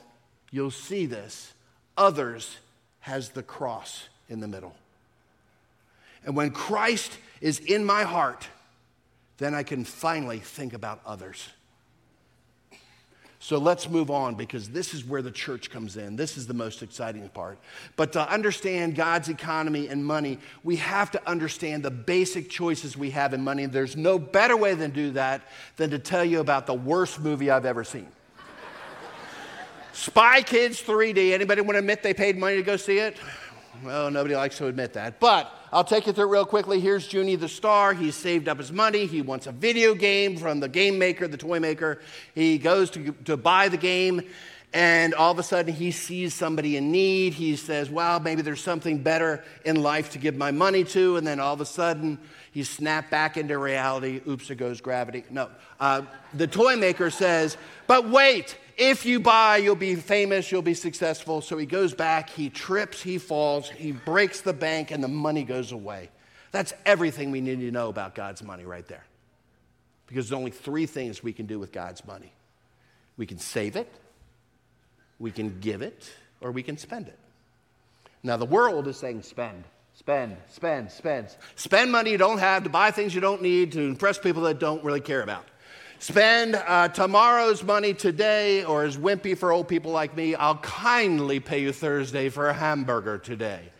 you'll 0.51 0.71
see 0.71 1.05
this. 1.05 1.53
Others 1.99 2.57
has 3.01 3.31
the 3.31 3.43
cross 3.43 4.09
in 4.31 4.41
the 4.41 4.49
middle. 4.49 4.75
And 6.25 6.35
when 6.35 6.53
Christ 6.53 7.13
is 7.43 7.59
in 7.59 7.85
my 7.85 8.05
heart, 8.05 8.49
then 9.39 9.55
I 9.55 9.63
can 9.63 9.85
finally 9.85 10.39
think 10.39 10.73
about 10.73 11.01
others. 11.05 11.49
So 13.45 13.59
let's 13.59 13.91
move 13.91 14.11
on 14.11 14.37
because 14.37 14.71
this 14.71 14.95
is 14.95 15.05
where 15.05 15.21
the 15.21 15.31
church 15.31 15.69
comes 15.71 15.99
in. 15.99 16.17
This 16.17 16.39
is 16.39 16.47
the 16.47 16.55
most 16.55 16.83
exciting 16.83 17.29
part. 17.29 17.59
But 17.95 18.15
to 18.15 18.27
understand 18.33 18.95
God's 18.95 19.29
economy 19.29 19.89
and 19.89 20.03
money, 20.03 20.39
we 20.63 20.77
have 20.77 21.11
to 21.11 21.29
understand 21.29 21.83
the 21.83 21.91
basic 21.91 22.49
choices 22.49 22.97
we 22.97 23.11
have 23.11 23.35
in 23.35 23.45
money. 23.45 23.67
There's 23.67 23.99
no 23.99 24.19
better 24.19 24.57
way 24.57 24.73
than 24.73 24.93
to 24.93 24.97
do 24.97 25.11
that 25.11 25.43
than 25.77 25.91
to 25.91 25.99
tell 25.99 26.25
you 26.25 26.41
about 26.41 26.67
the 26.67 26.73
worst 26.73 27.21
movie 27.21 27.51
I've 27.51 27.67
ever 27.67 27.85
seen. 27.85 28.09
Spy 29.93 30.41
Kids 30.41 30.83
3D. 30.83 31.33
Anybody 31.33 31.61
want 31.61 31.75
to 31.75 31.81
admit 31.81 32.03
they 32.03 32.15
paid 32.15 32.39
money 32.39 32.57
to 32.57 32.63
go 32.63 32.77
see 32.77 32.97
it? 32.97 33.19
Well, 33.83 34.11
nobody 34.11 34.37
likes 34.37 34.59
to 34.59 34.67
admit 34.67 34.93
that. 34.93 35.19
But 35.21 35.51
I'll 35.73 35.85
take 35.85 36.07
you 36.07 36.13
through 36.13 36.29
real 36.29 36.47
quickly. 36.47 36.81
Here's 36.81 37.09
Juni 37.09 37.39
the 37.39 37.49
star. 37.49 37.93
He's 37.93 38.15
saved 38.15 38.49
up 38.49 38.59
his 38.59 38.71
money. 38.71 39.07
He 39.07 39.23
wants 39.23 39.47
a 39.47 39.53
video 39.53 39.95
game 39.95 40.37
from 40.37 40.61
the 40.61 40.69
game 40.69 40.99
maker, 40.99 41.27
the 41.27 41.37
toy 41.37 41.61
maker. 41.61 42.01
He 42.35 42.59
goes 42.59 42.91
to, 42.91 43.13
to 43.25 43.37
buy 43.37 43.69
the 43.69 43.77
game, 43.77 44.23
and 44.73 45.15
all 45.15 45.33
of 45.33 45.39
a 45.39 45.43
sudden 45.43 45.75
he 45.75 45.91
sees 45.91 46.35
somebody 46.35 46.77
in 46.77 46.93
need. 46.93 47.35
He 47.35 47.57
says, 47.57 47.91
Well, 47.91 48.21
maybe 48.21 48.43
there's 48.43 48.63
something 48.63 49.03
better 49.03 49.43
in 49.65 49.83
life 49.83 50.11
to 50.11 50.19
give 50.19 50.37
my 50.37 50.51
money 50.51 50.85
to. 50.85 51.17
And 51.17 51.27
then 51.27 51.41
all 51.41 51.55
of 51.55 51.61
a 51.61 51.67
sudden 51.67 52.19
he's 52.53 52.69
snapped 52.69 53.11
back 53.11 53.37
into 53.37 53.59
reality. 53.59 54.21
Oops, 54.29 54.47
there 54.47 54.57
goes 54.57 54.81
gravity. 54.81 55.25
No. 55.31 55.49
Uh, 55.81 56.03
the 56.35 56.47
toy 56.47 56.77
maker 56.77 57.11
says, 57.11 57.57
But 57.87 58.09
wait, 58.09 58.57
if 58.77 59.07
you 59.07 59.21
buy, 59.21 59.59
you'll 59.59 59.75
be 59.75 59.95
famous, 59.95 60.51
you'll 60.51 60.63
be 60.63 60.75
successful. 60.75 61.41
So 61.41 61.57
he 61.57 61.67
goes 61.67 61.95
back, 61.95 62.31
he 62.31 62.51
trips, 62.51 63.03
he 63.03 63.19
falls, 63.19 63.71
he 63.71 63.93
breaks 63.93 64.41
the 64.41 64.53
bank, 64.53 64.91
and 64.91 65.03
the 65.03 65.09
money 65.09 65.45
goes 65.45 65.73
away. 65.73 66.11
That's 66.53 66.73
everything 66.87 67.31
we 67.31 67.41
need 67.41 67.61
to 67.61 67.71
know 67.71 67.89
about 67.89 68.15
God's 68.15 68.43
money 68.43 68.65
right 68.65 68.87
there. 68.87 69.05
Because 70.07 70.29
there's 70.29 70.39
only 70.39 70.51
three 70.51 70.87
things 70.87 71.23
we 71.23 71.33
can 71.33 71.47
do 71.47 71.59
with 71.59 71.73
God's 71.73 72.07
money 72.07 72.33
we 73.17 73.27
can 73.27 73.39
save 73.39 73.77
it, 73.77 73.89
we 75.19 75.31
can 75.31 75.61
give 75.61 75.83
it, 75.83 76.11
or 76.41 76.51
we 76.51 76.63
can 76.63 76.77
spend 76.77 77.07
it. 77.07 77.19
Now, 78.23 78.37
the 78.37 78.45
world 78.45 78.89
is 78.89 78.97
saying 78.97 79.23
spend. 79.23 79.65
Spend, 79.97 80.37
spend, 80.49 80.91
spend. 80.91 81.29
Spend 81.55 81.93
money 81.93 82.11
you 82.11 82.19
don't 82.19 82.39
have 82.39 82.65
to 82.65 82.69
buy 82.69 82.91
things 82.91 83.15
you 83.15 83.21
don't 83.21 83.43
need 83.43 83.73
to 83.73 83.81
impress 83.81 84.19
people 84.19 84.43
that 84.43 84.59
don't 84.59 84.83
really 84.83 85.01
care 85.01 85.23
about. 85.23 85.45
Spend 86.07 86.55
uh, 86.55 86.89
tomorrow's 86.89 87.63
money 87.63 87.95
today, 87.95 88.63
or 88.63 88.85
as 88.85 88.95
wimpy 88.95 89.35
for 89.35 89.51
old 89.51 89.69
people 89.69 89.91
like 89.91 90.15
me, 90.15 90.35
I'll 90.35 90.59
kindly 90.59 91.41
pay 91.41 91.63
you 91.63 91.73
Thursday 91.73 92.29
for 92.29 92.51
a 92.51 92.53
hamburger 92.53 93.17
today. 93.17 93.73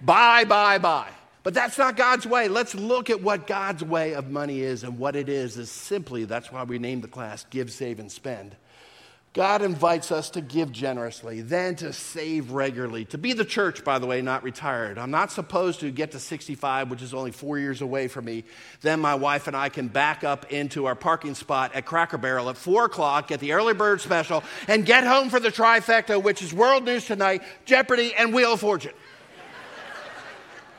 Buy, 0.00 0.44
buy, 0.44 0.78
buy. 0.78 1.08
But 1.42 1.52
that's 1.52 1.76
not 1.76 1.96
God's 1.96 2.28
way. 2.28 2.46
Let's 2.46 2.76
look 2.76 3.10
at 3.10 3.20
what 3.20 3.48
God's 3.48 3.82
way 3.82 4.14
of 4.14 4.30
money 4.30 4.60
is, 4.60 4.84
and 4.84 5.00
what 5.00 5.16
it 5.16 5.28
is 5.28 5.56
is 5.56 5.68
simply 5.68 6.26
that's 6.26 6.52
why 6.52 6.62
we 6.62 6.78
named 6.78 7.02
the 7.02 7.08
class 7.08 7.44
Give, 7.50 7.72
Save, 7.72 7.98
and 7.98 8.12
Spend. 8.12 8.54
God 9.34 9.62
invites 9.62 10.12
us 10.12 10.30
to 10.30 10.40
give 10.40 10.70
generously, 10.70 11.40
then 11.42 11.74
to 11.76 11.92
save 11.92 12.52
regularly, 12.52 13.04
to 13.06 13.18
be 13.18 13.32
the 13.32 13.44
church, 13.44 13.82
by 13.82 13.98
the 13.98 14.06
way, 14.06 14.22
not 14.22 14.44
retired. 14.44 14.96
I'm 14.96 15.10
not 15.10 15.32
supposed 15.32 15.80
to 15.80 15.90
get 15.90 16.12
to 16.12 16.20
65, 16.20 16.88
which 16.88 17.02
is 17.02 17.12
only 17.12 17.32
four 17.32 17.58
years 17.58 17.80
away 17.80 18.06
from 18.06 18.26
me. 18.26 18.44
Then 18.82 19.00
my 19.00 19.16
wife 19.16 19.48
and 19.48 19.56
I 19.56 19.70
can 19.70 19.88
back 19.88 20.22
up 20.22 20.52
into 20.52 20.86
our 20.86 20.94
parking 20.94 21.34
spot 21.34 21.74
at 21.74 21.84
Cracker 21.84 22.16
Barrel 22.16 22.48
at 22.48 22.56
4 22.56 22.84
o'clock, 22.84 23.26
get 23.26 23.40
the 23.40 23.54
early 23.54 23.74
bird 23.74 24.00
special, 24.00 24.44
and 24.68 24.86
get 24.86 25.02
home 25.02 25.30
for 25.30 25.40
the 25.40 25.50
trifecta, 25.50 26.22
which 26.22 26.40
is 26.40 26.54
World 26.54 26.84
News 26.84 27.04
Tonight, 27.04 27.42
Jeopardy, 27.64 28.14
and 28.14 28.32
Wheel 28.32 28.52
of 28.52 28.60
Fortune. 28.60 28.94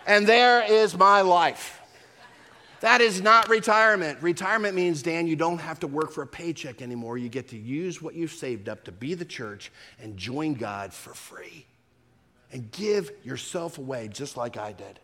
and 0.07 0.25
there 0.25 0.63
is 0.63 0.97
my 0.97 1.19
life. 1.19 1.81
That 2.81 3.01
is 3.01 3.21
not 3.21 3.49
retirement. 3.49 4.21
Retirement 4.21 4.75
means, 4.75 5.01
Dan, 5.01 5.27
you 5.27 5.35
don't 5.35 5.59
have 5.59 5.79
to 5.81 5.87
work 5.87 6.11
for 6.11 6.21
a 6.21 6.27
paycheck 6.27 6.81
anymore. 6.81 7.17
You 7.17 7.29
get 7.29 7.49
to 7.49 7.57
use 7.57 8.01
what 8.01 8.15
you've 8.15 8.31
saved 8.31 8.69
up 8.69 8.83
to 8.85 8.91
be 8.91 9.13
the 9.13 9.25
church 9.25 9.71
and 9.99 10.17
join 10.17 10.53
God 10.53 10.93
for 10.93 11.13
free 11.13 11.65
and 12.51 12.71
give 12.71 13.11
yourself 13.23 13.77
away 13.77 14.07
just 14.07 14.37
like 14.37 14.57
I 14.57 14.71
did. 14.71 14.99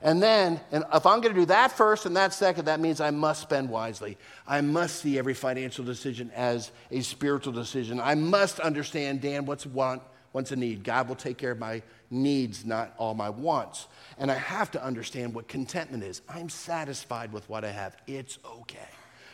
And 0.00 0.22
then, 0.22 0.60
and 0.70 0.84
if 0.92 1.06
I'm 1.06 1.22
going 1.22 1.34
to 1.34 1.40
do 1.40 1.46
that 1.46 1.72
first 1.72 2.04
and 2.04 2.14
that 2.16 2.34
second, 2.34 2.66
that 2.66 2.78
means 2.78 3.00
I 3.00 3.10
must 3.10 3.40
spend 3.40 3.70
wisely. 3.70 4.18
I 4.46 4.60
must 4.60 5.00
see 5.00 5.18
every 5.18 5.32
financial 5.32 5.82
decision 5.82 6.30
as 6.34 6.72
a 6.90 7.00
spiritual 7.00 7.54
decision. 7.54 7.98
I 8.00 8.14
must 8.14 8.60
understand, 8.60 9.22
Dan, 9.22 9.46
what's 9.46 9.64
want, 9.64 10.02
what's 10.34 10.50
a 10.50 10.56
need. 10.56 10.82
God 10.82 11.06
will 11.06 11.14
take 11.14 11.38
care 11.38 11.52
of 11.52 11.60
my 11.60 11.80
needs, 12.10 12.64
not 12.64 12.92
all 12.98 13.14
my 13.14 13.30
wants. 13.30 13.86
And 14.18 14.32
I 14.32 14.34
have 14.34 14.68
to 14.72 14.82
understand 14.82 15.32
what 15.32 15.46
contentment 15.46 16.02
is. 16.02 16.22
I'm 16.28 16.48
satisfied 16.48 17.32
with 17.32 17.48
what 17.48 17.64
I 17.64 17.70
have. 17.70 17.96
It's 18.08 18.40
okay. 18.44 18.88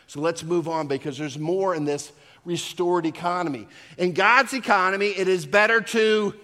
So 0.06 0.20
let's 0.20 0.44
move 0.44 0.68
on 0.68 0.88
because 0.88 1.16
there's 1.16 1.38
more 1.38 1.74
in 1.74 1.86
this 1.86 2.12
restored 2.44 3.06
economy. 3.06 3.66
In 3.96 4.12
God's 4.12 4.52
economy, 4.52 5.06
it 5.06 5.26
is 5.26 5.46
better 5.46 5.80
to 5.80 6.34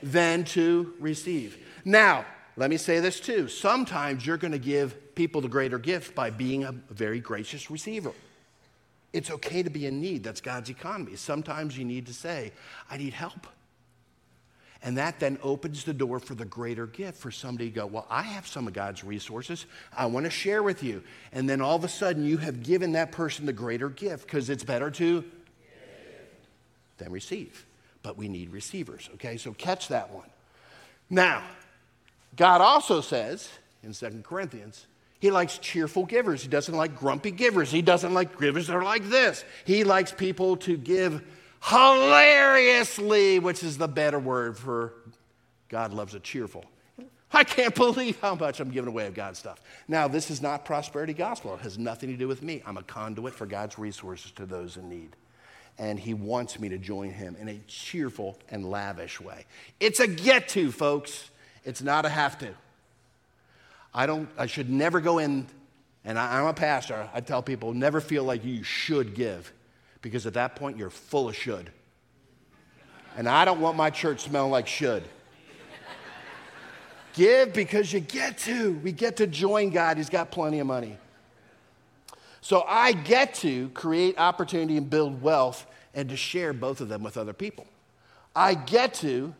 than 0.00 0.44
to 0.44 0.94
receive. 1.00 1.58
Now, 1.84 2.24
let 2.56 2.70
me 2.70 2.76
say 2.76 3.00
this 3.00 3.18
too. 3.18 3.48
Sometimes 3.48 4.24
you're 4.24 4.36
going 4.36 4.52
to 4.52 4.58
give 4.60 5.16
people 5.16 5.40
the 5.40 5.48
greater 5.48 5.80
gift 5.80 6.14
by 6.14 6.30
being 6.30 6.62
a 6.62 6.70
very 6.70 7.18
gracious 7.18 7.68
receiver. 7.68 8.12
It's 9.12 9.32
okay 9.32 9.64
to 9.64 9.70
be 9.70 9.86
in 9.86 10.00
need. 10.00 10.22
That's 10.22 10.40
God's 10.40 10.70
economy. 10.70 11.16
Sometimes 11.16 11.76
you 11.76 11.84
need 11.84 12.06
to 12.06 12.14
say, 12.14 12.52
I 12.88 12.96
need 12.96 13.12
help. 13.12 13.48
And 14.82 14.98
that 14.98 15.18
then 15.18 15.38
opens 15.42 15.84
the 15.84 15.94
door 15.94 16.20
for 16.20 16.34
the 16.34 16.44
greater 16.44 16.86
gift 16.86 17.18
for 17.18 17.30
somebody 17.30 17.70
to 17.70 17.74
go, 17.74 17.86
Well, 17.86 18.06
I 18.10 18.22
have 18.22 18.46
some 18.46 18.66
of 18.66 18.72
God's 18.72 19.02
resources. 19.02 19.66
I 19.96 20.06
want 20.06 20.24
to 20.24 20.30
share 20.30 20.62
with 20.62 20.82
you. 20.82 21.02
And 21.32 21.48
then 21.48 21.60
all 21.60 21.76
of 21.76 21.84
a 21.84 21.88
sudden, 21.88 22.24
you 22.24 22.36
have 22.38 22.62
given 22.62 22.92
that 22.92 23.12
person 23.12 23.46
the 23.46 23.52
greater 23.52 23.88
gift 23.88 24.26
because 24.26 24.50
it's 24.50 24.64
better 24.64 24.90
to 24.92 25.24
than 26.98 27.12
receive. 27.12 27.66
But 28.02 28.16
we 28.16 28.28
need 28.28 28.50
receivers, 28.50 29.10
okay? 29.14 29.36
So 29.36 29.52
catch 29.52 29.88
that 29.88 30.12
one. 30.12 30.28
Now, 31.10 31.42
God 32.36 32.60
also 32.60 33.00
says 33.00 33.48
in 33.82 33.92
Second 33.92 34.24
Corinthians, 34.24 34.86
he 35.18 35.30
likes 35.30 35.58
cheerful 35.58 36.04
givers. 36.04 36.42
He 36.42 36.48
doesn't 36.48 36.74
like 36.74 36.96
grumpy 36.96 37.30
givers. 37.30 37.70
He 37.70 37.82
doesn't 37.82 38.12
like 38.12 38.38
givers 38.38 38.66
that 38.66 38.76
are 38.76 38.84
like 38.84 39.08
this. 39.08 39.44
He 39.64 39.82
likes 39.82 40.12
people 40.12 40.56
to 40.58 40.76
give 40.76 41.22
hilariously, 41.62 43.38
which 43.38 43.62
is 43.62 43.78
the 43.78 43.88
better 43.88 44.18
word 44.18 44.56
for 44.56 44.92
God 45.68 45.92
loves 45.92 46.14
a 46.14 46.20
cheerful. 46.20 46.64
I 47.32 47.44
can't 47.44 47.74
believe 47.74 48.18
how 48.20 48.34
much 48.34 48.60
I'm 48.60 48.70
giving 48.70 48.88
away 48.88 49.06
of 49.06 49.14
God's 49.14 49.38
stuff. 49.38 49.60
Now, 49.88 50.08
this 50.08 50.30
is 50.30 50.40
not 50.40 50.64
prosperity 50.64 51.12
gospel. 51.12 51.54
It 51.54 51.60
has 51.60 51.78
nothing 51.78 52.08
to 52.10 52.16
do 52.16 52.28
with 52.28 52.42
me. 52.42 52.62
I'm 52.64 52.76
a 52.76 52.82
conduit 52.82 53.34
for 53.34 53.46
God's 53.46 53.78
resources 53.78 54.30
to 54.32 54.46
those 54.46 54.76
in 54.76 54.88
need. 54.88 55.16
And 55.78 55.98
He 55.98 56.14
wants 56.14 56.58
me 56.58 56.68
to 56.68 56.78
join 56.78 57.10
Him 57.10 57.36
in 57.40 57.48
a 57.48 57.58
cheerful 57.66 58.38
and 58.48 58.64
lavish 58.64 59.20
way. 59.20 59.44
It's 59.80 60.00
a 60.00 60.06
get 60.06 60.48
to, 60.50 60.70
folks. 60.70 61.30
It's 61.64 61.82
not 61.82 62.06
a 62.06 62.08
have 62.08 62.38
to. 62.38 62.54
I 63.92 64.06
don't, 64.06 64.28
I 64.38 64.46
should 64.46 64.70
never 64.70 65.00
go 65.00 65.18
in, 65.18 65.46
and 66.04 66.18
I, 66.18 66.38
I'm 66.38 66.46
a 66.46 66.54
pastor. 66.54 67.08
I 67.12 67.20
tell 67.20 67.42
people 67.42 67.74
never 67.74 68.00
feel 68.00 68.24
like 68.24 68.44
you 68.44 68.62
should 68.62 69.14
give 69.14 69.52
because 70.02 70.26
at 70.26 70.34
that 70.34 70.56
point 70.56 70.76
you're 70.76 70.90
full 70.90 71.28
of 71.28 71.36
should. 71.36 71.70
And 73.16 73.28
I 73.28 73.44
don't 73.44 73.60
want 73.60 73.76
my 73.76 73.90
church 73.90 74.20
smelling 74.20 74.50
like 74.50 74.66
should. 74.66 75.02
Give 77.14 77.52
because 77.52 77.92
you 77.92 78.00
get 78.00 78.36
to. 78.38 78.72
We 78.74 78.92
get 78.92 79.16
to 79.16 79.26
join 79.26 79.70
God. 79.70 79.96
He's 79.96 80.10
got 80.10 80.30
plenty 80.30 80.58
of 80.58 80.66
money. 80.66 80.98
So 82.42 82.62
I 82.68 82.92
get 82.92 83.34
to 83.36 83.70
create 83.70 84.18
opportunity 84.18 84.76
and 84.76 84.88
build 84.88 85.22
wealth 85.22 85.66
and 85.94 86.10
to 86.10 86.16
share 86.16 86.52
both 86.52 86.82
of 86.82 86.88
them 86.88 87.02
with 87.02 87.16
other 87.16 87.32
people. 87.32 87.66
I 88.34 88.54
get 88.54 88.92
to 88.94 89.34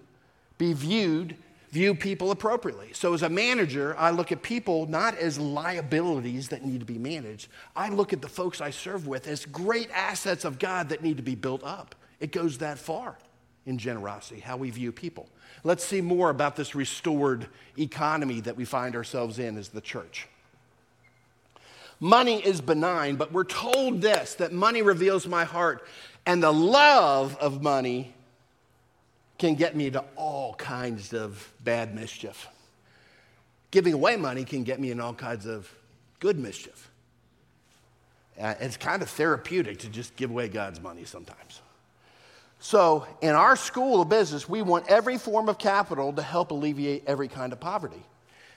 be 0.56 0.72
viewed 0.72 1.36
view 1.76 1.94
people 1.94 2.30
appropriately. 2.30 2.88
So, 2.94 3.12
as 3.12 3.22
a 3.22 3.28
manager, 3.28 3.94
I 3.98 4.10
look 4.10 4.32
at 4.32 4.40
people 4.40 4.86
not 4.86 5.14
as 5.18 5.38
liabilities 5.38 6.48
that 6.48 6.64
need 6.64 6.80
to 6.80 6.86
be 6.86 6.96
managed. 6.96 7.48
I 7.76 7.90
look 7.90 8.14
at 8.14 8.22
the 8.22 8.28
folks 8.28 8.62
I 8.62 8.70
serve 8.70 9.06
with 9.06 9.28
as 9.28 9.44
great 9.44 9.90
assets 9.92 10.46
of 10.46 10.58
God 10.58 10.88
that 10.88 11.02
need 11.02 11.18
to 11.18 11.22
be 11.22 11.34
built 11.34 11.62
up. 11.62 11.94
It 12.18 12.32
goes 12.32 12.58
that 12.58 12.78
far 12.78 13.18
in 13.66 13.76
generosity, 13.76 14.40
how 14.40 14.56
we 14.56 14.70
view 14.70 14.90
people. 14.90 15.28
Let's 15.64 15.84
see 15.84 16.00
more 16.00 16.30
about 16.30 16.56
this 16.56 16.74
restored 16.74 17.46
economy 17.78 18.40
that 18.40 18.56
we 18.56 18.64
find 18.64 18.96
ourselves 18.96 19.38
in 19.38 19.58
as 19.58 19.68
the 19.68 19.82
church. 19.82 20.28
Money 22.00 22.40
is 22.42 22.62
benign, 22.62 23.16
but 23.16 23.32
we're 23.32 23.44
told 23.44 24.00
this 24.00 24.34
that 24.36 24.50
money 24.50 24.80
reveals 24.80 25.26
my 25.26 25.44
heart, 25.44 25.86
and 26.24 26.42
the 26.42 26.52
love 26.52 27.36
of 27.36 27.60
money 27.60 28.14
can 29.38 29.54
get 29.54 29.76
me 29.76 29.90
to 29.90 30.04
all 30.16 30.54
kinds 30.54 31.12
of 31.12 31.52
bad 31.62 31.94
mischief. 31.94 32.48
Giving 33.70 33.92
away 33.92 34.16
money 34.16 34.44
can 34.44 34.64
get 34.64 34.80
me 34.80 34.90
in 34.90 35.00
all 35.00 35.14
kinds 35.14 35.46
of 35.46 35.70
good 36.20 36.38
mischief. 36.38 36.90
Uh, 38.40 38.54
it's 38.60 38.76
kind 38.76 39.02
of 39.02 39.08
therapeutic 39.10 39.78
to 39.80 39.88
just 39.88 40.14
give 40.16 40.30
away 40.30 40.48
God's 40.48 40.80
money 40.80 41.04
sometimes. 41.04 41.60
So, 42.58 43.06
in 43.20 43.30
our 43.30 43.54
school 43.54 44.00
of 44.00 44.08
business, 44.08 44.48
we 44.48 44.62
want 44.62 44.88
every 44.88 45.18
form 45.18 45.48
of 45.48 45.58
capital 45.58 46.12
to 46.14 46.22
help 46.22 46.50
alleviate 46.50 47.04
every 47.06 47.28
kind 47.28 47.52
of 47.52 47.60
poverty. 47.60 48.02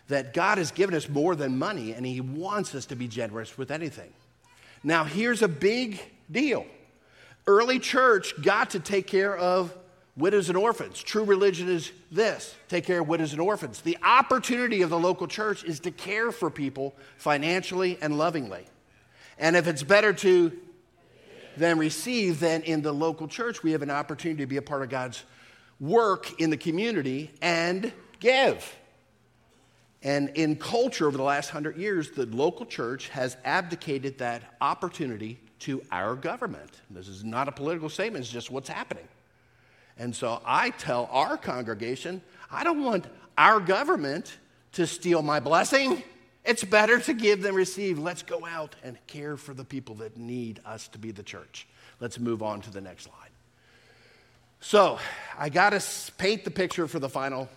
That 0.08 0.34
God 0.34 0.58
has 0.58 0.72
given 0.72 0.96
us 0.96 1.08
more 1.08 1.36
than 1.36 1.58
money, 1.58 1.94
and 1.94 2.06
He 2.06 2.22
wants 2.22 2.74
us 2.76 2.86
to 2.88 2.96
be 2.96 3.08
generous 3.08 3.58
with 3.58 3.72
anything. 3.72 4.12
Now, 4.84 5.04
here's 5.04 5.42
a 5.42 5.48
big 5.48 6.02
deal 6.32 6.66
early 7.48 7.80
church 7.80 8.40
got 8.42 8.72
to 8.72 8.80
take 8.80 9.08
care 9.08 9.36
of 9.36 9.76
widows 10.20 10.50
and 10.50 10.58
orphans. 10.58 11.02
True 11.02 11.24
religion 11.24 11.68
is 11.68 11.92
this 12.12 12.56
take 12.68 12.86
care 12.86 13.02
of 13.02 13.08
widows 13.08 13.32
and 13.32 13.42
orphans. 13.42 13.82
The 13.82 13.98
opportunity 14.04 14.82
of 14.82 14.90
the 14.90 15.00
local 15.00 15.28
church 15.28 15.64
is 15.64 15.80
to 15.82 15.92
care 15.92 16.32
for 16.32 16.50
people 16.50 16.96
financially 17.18 17.98
and 18.02 18.18
lovingly. 18.18 18.66
And 19.38 19.56
if 19.56 19.68
it's 19.68 19.84
better 19.84 20.14
to 20.14 20.52
than 21.58 21.78
receive, 21.78 22.40
then 22.40 22.62
in 22.64 22.82
the 22.82 22.92
local 22.92 23.28
church, 23.28 23.64
we 23.64 23.72
have 23.72 23.82
an 23.82 23.90
opportunity 23.90 24.44
to 24.44 24.48
be 24.48 24.58
a 24.58 24.62
part 24.62 24.82
of 24.82 24.90
God's 24.90 25.24
work 25.80 26.40
in 26.40 26.50
the 26.50 26.58
community 26.58 27.32
and 27.42 27.92
give. 28.20 28.76
And 30.02 30.30
in 30.30 30.56
culture 30.56 31.08
over 31.08 31.18
the 31.18 31.24
last 31.24 31.50
hundred 31.50 31.78
years, 31.78 32.12
the 32.12 32.26
local 32.28 32.66
church 32.66 33.10
has 33.10 33.36
abdicated 33.44 34.18
that 34.20 34.56
opportunity 34.62 35.40
to 35.60 35.84
our 35.92 36.16
government. 36.16 36.72
This 36.90 37.10
is 37.10 37.24
not 37.24 37.50
a 37.50 37.52
political 37.52 37.90
statement, 37.90 38.24
it's 38.24 38.32
just 38.32 38.50
what's 38.50 38.70
happening. 38.70 39.08
And 40.00 40.16
so 40.16 40.42
I 40.46 40.70
tell 40.72 41.10
our 41.12 41.38
congregation, 41.38 42.22
I 42.50 42.64
don't 42.64 42.82
want 42.82 43.06
our 43.38 43.60
government 43.60 44.36
to 44.72 44.88
steal 44.88 45.22
my 45.22 45.42
blessing. 45.42 46.02
It's 46.46 46.64
better 46.64 47.00
to 47.02 47.14
give 47.14 47.42
than 47.42 47.54
receive. 47.54 48.00
Let's 48.00 48.24
go 48.24 48.46
out 48.46 48.76
and 48.82 48.98
care 49.08 49.36
for 49.36 49.54
the 49.54 49.66
people 49.66 49.96
that 49.96 50.18
need 50.18 50.62
us 50.66 50.88
to 50.90 50.98
be 50.98 51.12
the 51.12 51.22
church. 51.22 51.68
Let's 52.00 52.18
move 52.18 52.42
on 52.42 52.62
to 52.62 52.72
the 52.72 52.80
next 52.80 53.04
slide. 53.04 53.30
So, 54.62 55.00
I 55.38 55.50
got 55.50 55.70
to 55.72 56.12
paint 56.18 56.44
the 56.44 56.52
picture 56.52 56.88
for 56.88 57.00
the 57.00 57.08
final 57.08 57.50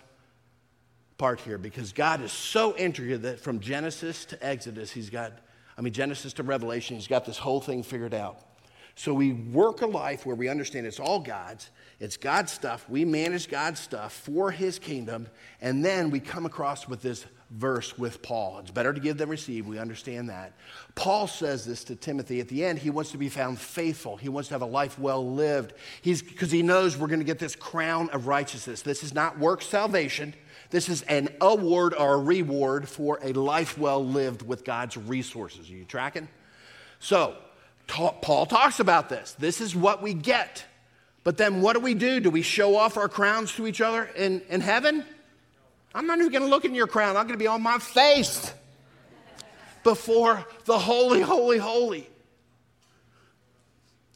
part 1.19 1.41
here 1.41 1.59
because 1.59 1.93
God 1.93 2.23
is 2.23 2.33
so 2.33 2.77
intricate 2.77 3.23
that 3.23 3.41
from 3.41 3.61
Genesis 3.61 4.25
to 4.27 4.45
Exodus, 4.45 4.91
He's 4.91 5.11
got, 5.11 5.33
I 5.77 5.81
mean, 5.81 5.93
Genesis 5.93 6.33
to 6.35 6.43
Revelation, 6.43 6.97
He's 6.97 7.09
got 7.09 7.25
this 7.25 7.39
whole 7.39 7.61
thing 7.61 7.83
figured 7.83 8.15
out. 8.15 8.39
So 8.95 9.15
we 9.15 9.33
work 9.33 9.81
a 9.81 9.87
life 9.87 10.27
where 10.27 10.37
we 10.37 10.49
understand 10.49 10.87
it's 10.87 11.01
all 11.01 11.21
God's, 11.21 11.71
it's 11.99 12.17
God's 12.17 12.53
stuff. 12.53 12.89
We 12.89 13.05
manage 13.05 13.49
God's 13.49 13.81
stuff 13.81 14.13
for 14.13 14.51
His 14.51 14.79
kingdom. 14.79 15.29
And 15.61 15.85
then 15.85 16.11
we 16.11 16.21
come 16.21 16.45
across 16.45 16.87
with 16.89 17.01
this 17.01 17.25
verse 17.51 17.99
with 17.99 18.23
Paul. 18.23 18.59
It's 18.61 18.71
better 18.71 18.93
to 18.93 19.01
give 19.01 19.19
than 19.19 19.29
receive. 19.29 19.67
We 19.67 19.79
understand 19.79 20.31
that. 20.31 20.55
Paul 20.95 21.27
says 21.27 21.65
this 21.65 21.85
to 21.85 21.97
Timothy 21.97 22.41
at 22.41 22.49
the 22.49 22.65
end. 22.65 22.79
He 22.79 22.91
wants 22.91 23.11
to 23.13 23.19
be 23.19 23.29
found 23.29 23.59
faithful. 23.59 24.17
He 24.17 24.29
wants 24.29 24.49
to 24.49 24.55
have 24.55 24.63
a 24.63 24.67
life 24.67 24.99
well 24.99 25.27
lived. 25.33 25.75
He's 26.01 26.23
because 26.23 26.51
he 26.51 26.63
knows 26.63 26.97
we're 26.97 27.09
going 27.09 27.21
to 27.21 27.25
get 27.25 27.39
this 27.39 27.55
crown 27.55 28.09
of 28.11 28.27
righteousness. 28.27 28.83
This 28.83 29.03
is 29.03 29.15
not 29.15 29.39
work 29.39 29.63
salvation. 29.63 30.35
This 30.71 30.89
is 30.89 31.03
an 31.03 31.29
award 31.41 31.95
or 31.95 32.15
a 32.15 32.19
reward 32.19 32.89
for 32.89 33.19
a 33.23 33.33
life 33.33 33.77
well 33.77 34.05
lived 34.05 34.43
with 34.43 34.65
God's 34.65 34.97
resources. 34.97 35.69
Are 35.69 35.75
you 35.75 35.85
tracking? 35.85 36.29
So, 36.99 37.37
Paul 37.87 38.47
talks 38.47 38.81
about 38.81 39.09
this. 39.09 39.33
This 39.39 39.61
is 39.61 39.77
what 39.77 40.03
we 40.03 40.15
get. 40.15 40.65
But 41.25 41.37
then 41.37 41.61
what 41.61 41.75
do 41.75 41.81
we 41.81 41.95
do? 41.95 42.21
Do 42.21 42.31
we 42.31 42.43
show 42.43 42.77
off 42.77 42.97
our 42.97 43.09
crowns 43.09 43.53
to 43.55 43.67
each 43.67 43.81
other 43.81 44.05
in, 44.17 44.41
in 44.49 44.61
heaven? 44.61 45.05
I'm 45.95 46.07
not 46.07 46.19
even 46.19 46.33
going 46.33 46.43
to 46.43 46.49
look 46.49 46.65
in 46.65 46.75
your 46.75 46.87
crown. 46.87 47.17
I'm 47.17 47.25
going 47.25 47.39
to 47.39 47.43
be 47.43 47.47
on 47.47 47.63
my 47.63 47.79
face 47.79 48.53
before 49.85 50.47
the 50.65 50.79
holy, 50.79 51.21
holy, 51.21 51.59
holy. 51.59 52.09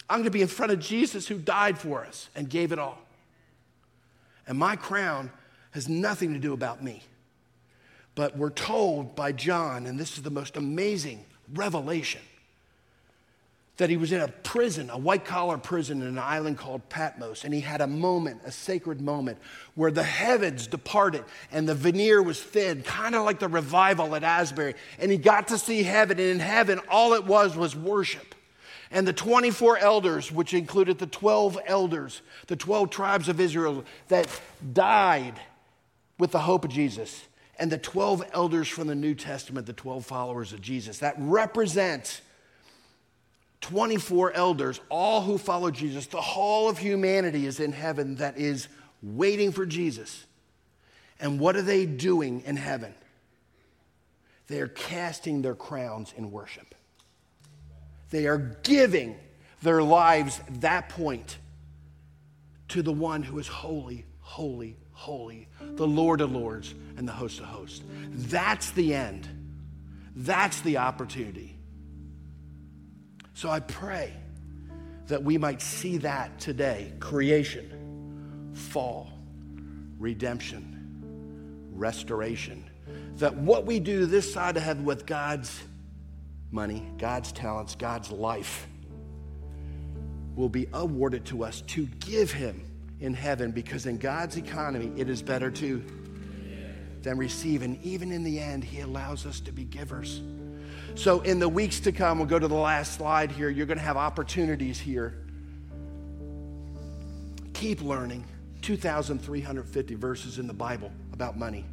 I'm 0.08 0.18
going 0.18 0.24
to 0.24 0.30
be 0.30 0.42
in 0.42 0.48
front 0.48 0.72
of 0.72 0.80
Jesus 0.80 1.26
who 1.28 1.38
died 1.38 1.78
for 1.78 2.04
us 2.04 2.28
and 2.34 2.48
gave 2.48 2.72
it 2.72 2.78
all. 2.78 2.98
And 4.46 4.56
my 4.58 4.76
crown 4.76 5.30
has 5.72 5.88
nothing 5.88 6.32
to 6.32 6.38
do 6.38 6.52
about 6.52 6.82
me. 6.82 7.02
But 8.14 8.36
we're 8.36 8.50
told 8.50 9.14
by 9.14 9.32
John, 9.32 9.86
and 9.86 9.98
this 9.98 10.16
is 10.16 10.22
the 10.22 10.30
most 10.30 10.56
amazing 10.56 11.24
revelation 11.52 12.22
that 13.76 13.90
he 13.90 13.96
was 13.96 14.10
in 14.10 14.22
a 14.22 14.28
prison, 14.28 14.88
a 14.88 14.96
white 14.96 15.24
collar 15.24 15.58
prison 15.58 16.00
in 16.00 16.08
an 16.08 16.18
island 16.18 16.56
called 16.56 16.88
Patmos, 16.88 17.44
and 17.44 17.52
he 17.52 17.60
had 17.60 17.82
a 17.82 17.86
moment, 17.86 18.40
a 18.44 18.50
sacred 18.50 19.00
moment, 19.00 19.38
where 19.74 19.90
the 19.90 20.02
heavens 20.02 20.66
departed 20.66 21.24
and 21.52 21.68
the 21.68 21.74
veneer 21.74 22.22
was 22.22 22.42
thin, 22.42 22.82
kind 22.82 23.14
of 23.14 23.24
like 23.24 23.38
the 23.38 23.48
revival 23.48 24.14
at 24.14 24.22
Asbury. 24.22 24.74
And 24.98 25.10
he 25.10 25.18
got 25.18 25.48
to 25.48 25.58
see 25.58 25.82
heaven, 25.82 26.18
and 26.18 26.28
in 26.28 26.40
heaven, 26.40 26.80
all 26.88 27.12
it 27.12 27.24
was 27.24 27.54
was 27.54 27.76
worship. 27.76 28.34
And 28.90 29.06
the 29.06 29.12
24 29.12 29.78
elders, 29.78 30.32
which 30.32 30.54
included 30.54 30.98
the 30.98 31.06
12 31.06 31.58
elders, 31.66 32.22
the 32.46 32.56
12 32.56 32.88
tribes 32.88 33.28
of 33.28 33.40
Israel 33.40 33.84
that 34.08 34.28
died 34.72 35.34
with 36.18 36.30
the 36.30 36.40
hope 36.40 36.64
of 36.64 36.70
Jesus, 36.70 37.24
and 37.58 37.70
the 37.70 37.78
12 37.78 38.24
elders 38.32 38.68
from 38.68 38.86
the 38.86 38.94
New 38.94 39.14
Testament, 39.14 39.66
the 39.66 39.72
12 39.74 40.06
followers 40.06 40.52
of 40.52 40.62
Jesus, 40.62 40.98
that 40.98 41.14
represents 41.18 42.22
24 43.60 44.32
elders, 44.32 44.80
all 44.88 45.22
who 45.22 45.38
follow 45.38 45.70
Jesus, 45.70 46.06
the 46.06 46.20
whole 46.20 46.68
of 46.68 46.78
humanity 46.78 47.46
is 47.46 47.60
in 47.60 47.72
heaven 47.72 48.16
that 48.16 48.36
is 48.36 48.68
waiting 49.02 49.52
for 49.52 49.66
Jesus. 49.66 50.24
And 51.18 51.40
what 51.40 51.56
are 51.56 51.62
they 51.62 51.86
doing 51.86 52.42
in 52.44 52.56
heaven? 52.56 52.94
They 54.48 54.60
are 54.60 54.68
casting 54.68 55.42
their 55.42 55.54
crowns 55.54 56.14
in 56.16 56.30
worship. 56.30 56.74
They 58.10 58.26
are 58.26 58.38
giving 58.62 59.16
their 59.62 59.82
lives 59.82 60.40
at 60.46 60.60
that 60.60 60.88
point 60.90 61.38
to 62.68 62.82
the 62.82 62.92
one 62.92 63.22
who 63.22 63.38
is 63.38 63.48
holy, 63.48 64.04
holy, 64.20 64.76
holy, 64.92 65.48
the 65.60 65.86
Lord 65.86 66.20
of 66.20 66.32
Lords 66.32 66.74
and 66.96 67.08
the 67.08 67.12
host 67.12 67.40
of 67.40 67.46
hosts. 67.46 67.82
That's 68.10 68.70
the 68.70 68.94
end. 68.94 69.28
That's 70.14 70.60
the 70.60 70.78
opportunity. 70.78 71.55
So 73.36 73.50
I 73.50 73.60
pray 73.60 74.14
that 75.08 75.22
we 75.22 75.36
might 75.36 75.60
see 75.60 75.98
that 75.98 76.40
today 76.40 76.94
creation, 77.00 78.50
fall, 78.54 79.12
redemption, 79.98 81.68
restoration. 81.74 82.64
That 83.16 83.36
what 83.36 83.66
we 83.66 83.78
do 83.78 84.06
this 84.06 84.32
side 84.32 84.56
of 84.56 84.62
heaven 84.62 84.86
with 84.86 85.04
God's 85.04 85.62
money, 86.50 86.82
God's 86.96 87.30
talents, 87.30 87.74
God's 87.74 88.10
life 88.10 88.66
will 90.34 90.48
be 90.48 90.66
awarded 90.72 91.26
to 91.26 91.44
us 91.44 91.60
to 91.66 91.84
give 91.84 92.32
Him 92.32 92.64
in 93.00 93.12
heaven 93.12 93.50
because 93.50 93.84
in 93.84 93.98
God's 93.98 94.38
economy, 94.38 94.90
it 94.98 95.10
is 95.10 95.20
better 95.20 95.50
to 95.50 95.84
than 97.02 97.18
receive. 97.18 97.60
And 97.60 97.84
even 97.84 98.12
in 98.12 98.24
the 98.24 98.40
end, 98.40 98.64
He 98.64 98.80
allows 98.80 99.26
us 99.26 99.40
to 99.40 99.52
be 99.52 99.64
givers. 99.64 100.22
So, 100.96 101.20
in 101.20 101.38
the 101.38 101.48
weeks 101.48 101.80
to 101.80 101.92
come, 101.92 102.18
we'll 102.18 102.26
go 102.26 102.38
to 102.38 102.48
the 102.48 102.54
last 102.54 102.94
slide 102.94 103.30
here. 103.30 103.50
You're 103.50 103.66
going 103.66 103.76
to 103.76 103.84
have 103.84 103.98
opportunities 103.98 104.80
here. 104.80 105.26
Keep 107.52 107.82
learning. 107.82 108.24
2,350 108.62 109.94
verses 109.94 110.38
in 110.38 110.46
the 110.46 110.54
Bible 110.54 110.90
about 111.12 111.38
money. 111.38 111.66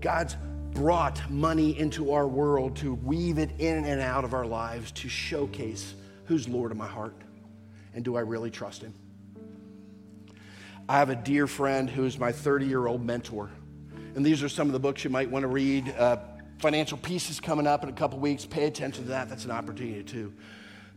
God's 0.00 0.34
brought 0.72 1.30
money 1.30 1.78
into 1.78 2.12
our 2.12 2.26
world 2.26 2.74
to 2.76 2.94
weave 2.94 3.38
it 3.38 3.50
in 3.58 3.84
and 3.84 4.00
out 4.00 4.24
of 4.24 4.32
our 4.32 4.46
lives 4.46 4.90
to 4.92 5.08
showcase 5.10 5.94
who's 6.24 6.48
Lord 6.48 6.72
of 6.72 6.78
my 6.78 6.88
heart 6.88 7.14
and 7.94 8.02
do 8.02 8.16
I 8.16 8.20
really 8.20 8.50
trust 8.50 8.82
Him. 8.82 8.94
I 10.88 10.98
have 10.98 11.10
a 11.10 11.16
dear 11.16 11.46
friend 11.46 11.88
who's 11.88 12.18
my 12.18 12.32
30 12.32 12.66
year 12.66 12.86
old 12.86 13.04
mentor. 13.04 13.50
And 14.16 14.24
these 14.24 14.42
are 14.42 14.48
some 14.48 14.68
of 14.68 14.72
the 14.72 14.80
books 14.80 15.04
you 15.04 15.10
might 15.10 15.30
want 15.30 15.42
to 15.42 15.48
read. 15.48 15.94
Uh, 15.96 16.16
Financial 16.64 16.96
Peace 16.96 17.28
is 17.28 17.40
coming 17.40 17.66
up 17.66 17.82
in 17.82 17.90
a 17.90 17.92
couple 17.92 18.18
weeks. 18.18 18.46
Pay 18.46 18.64
attention 18.64 19.04
to 19.04 19.10
that. 19.10 19.28
That's 19.28 19.44
an 19.44 19.50
opportunity 19.50 20.02
too. 20.02 20.32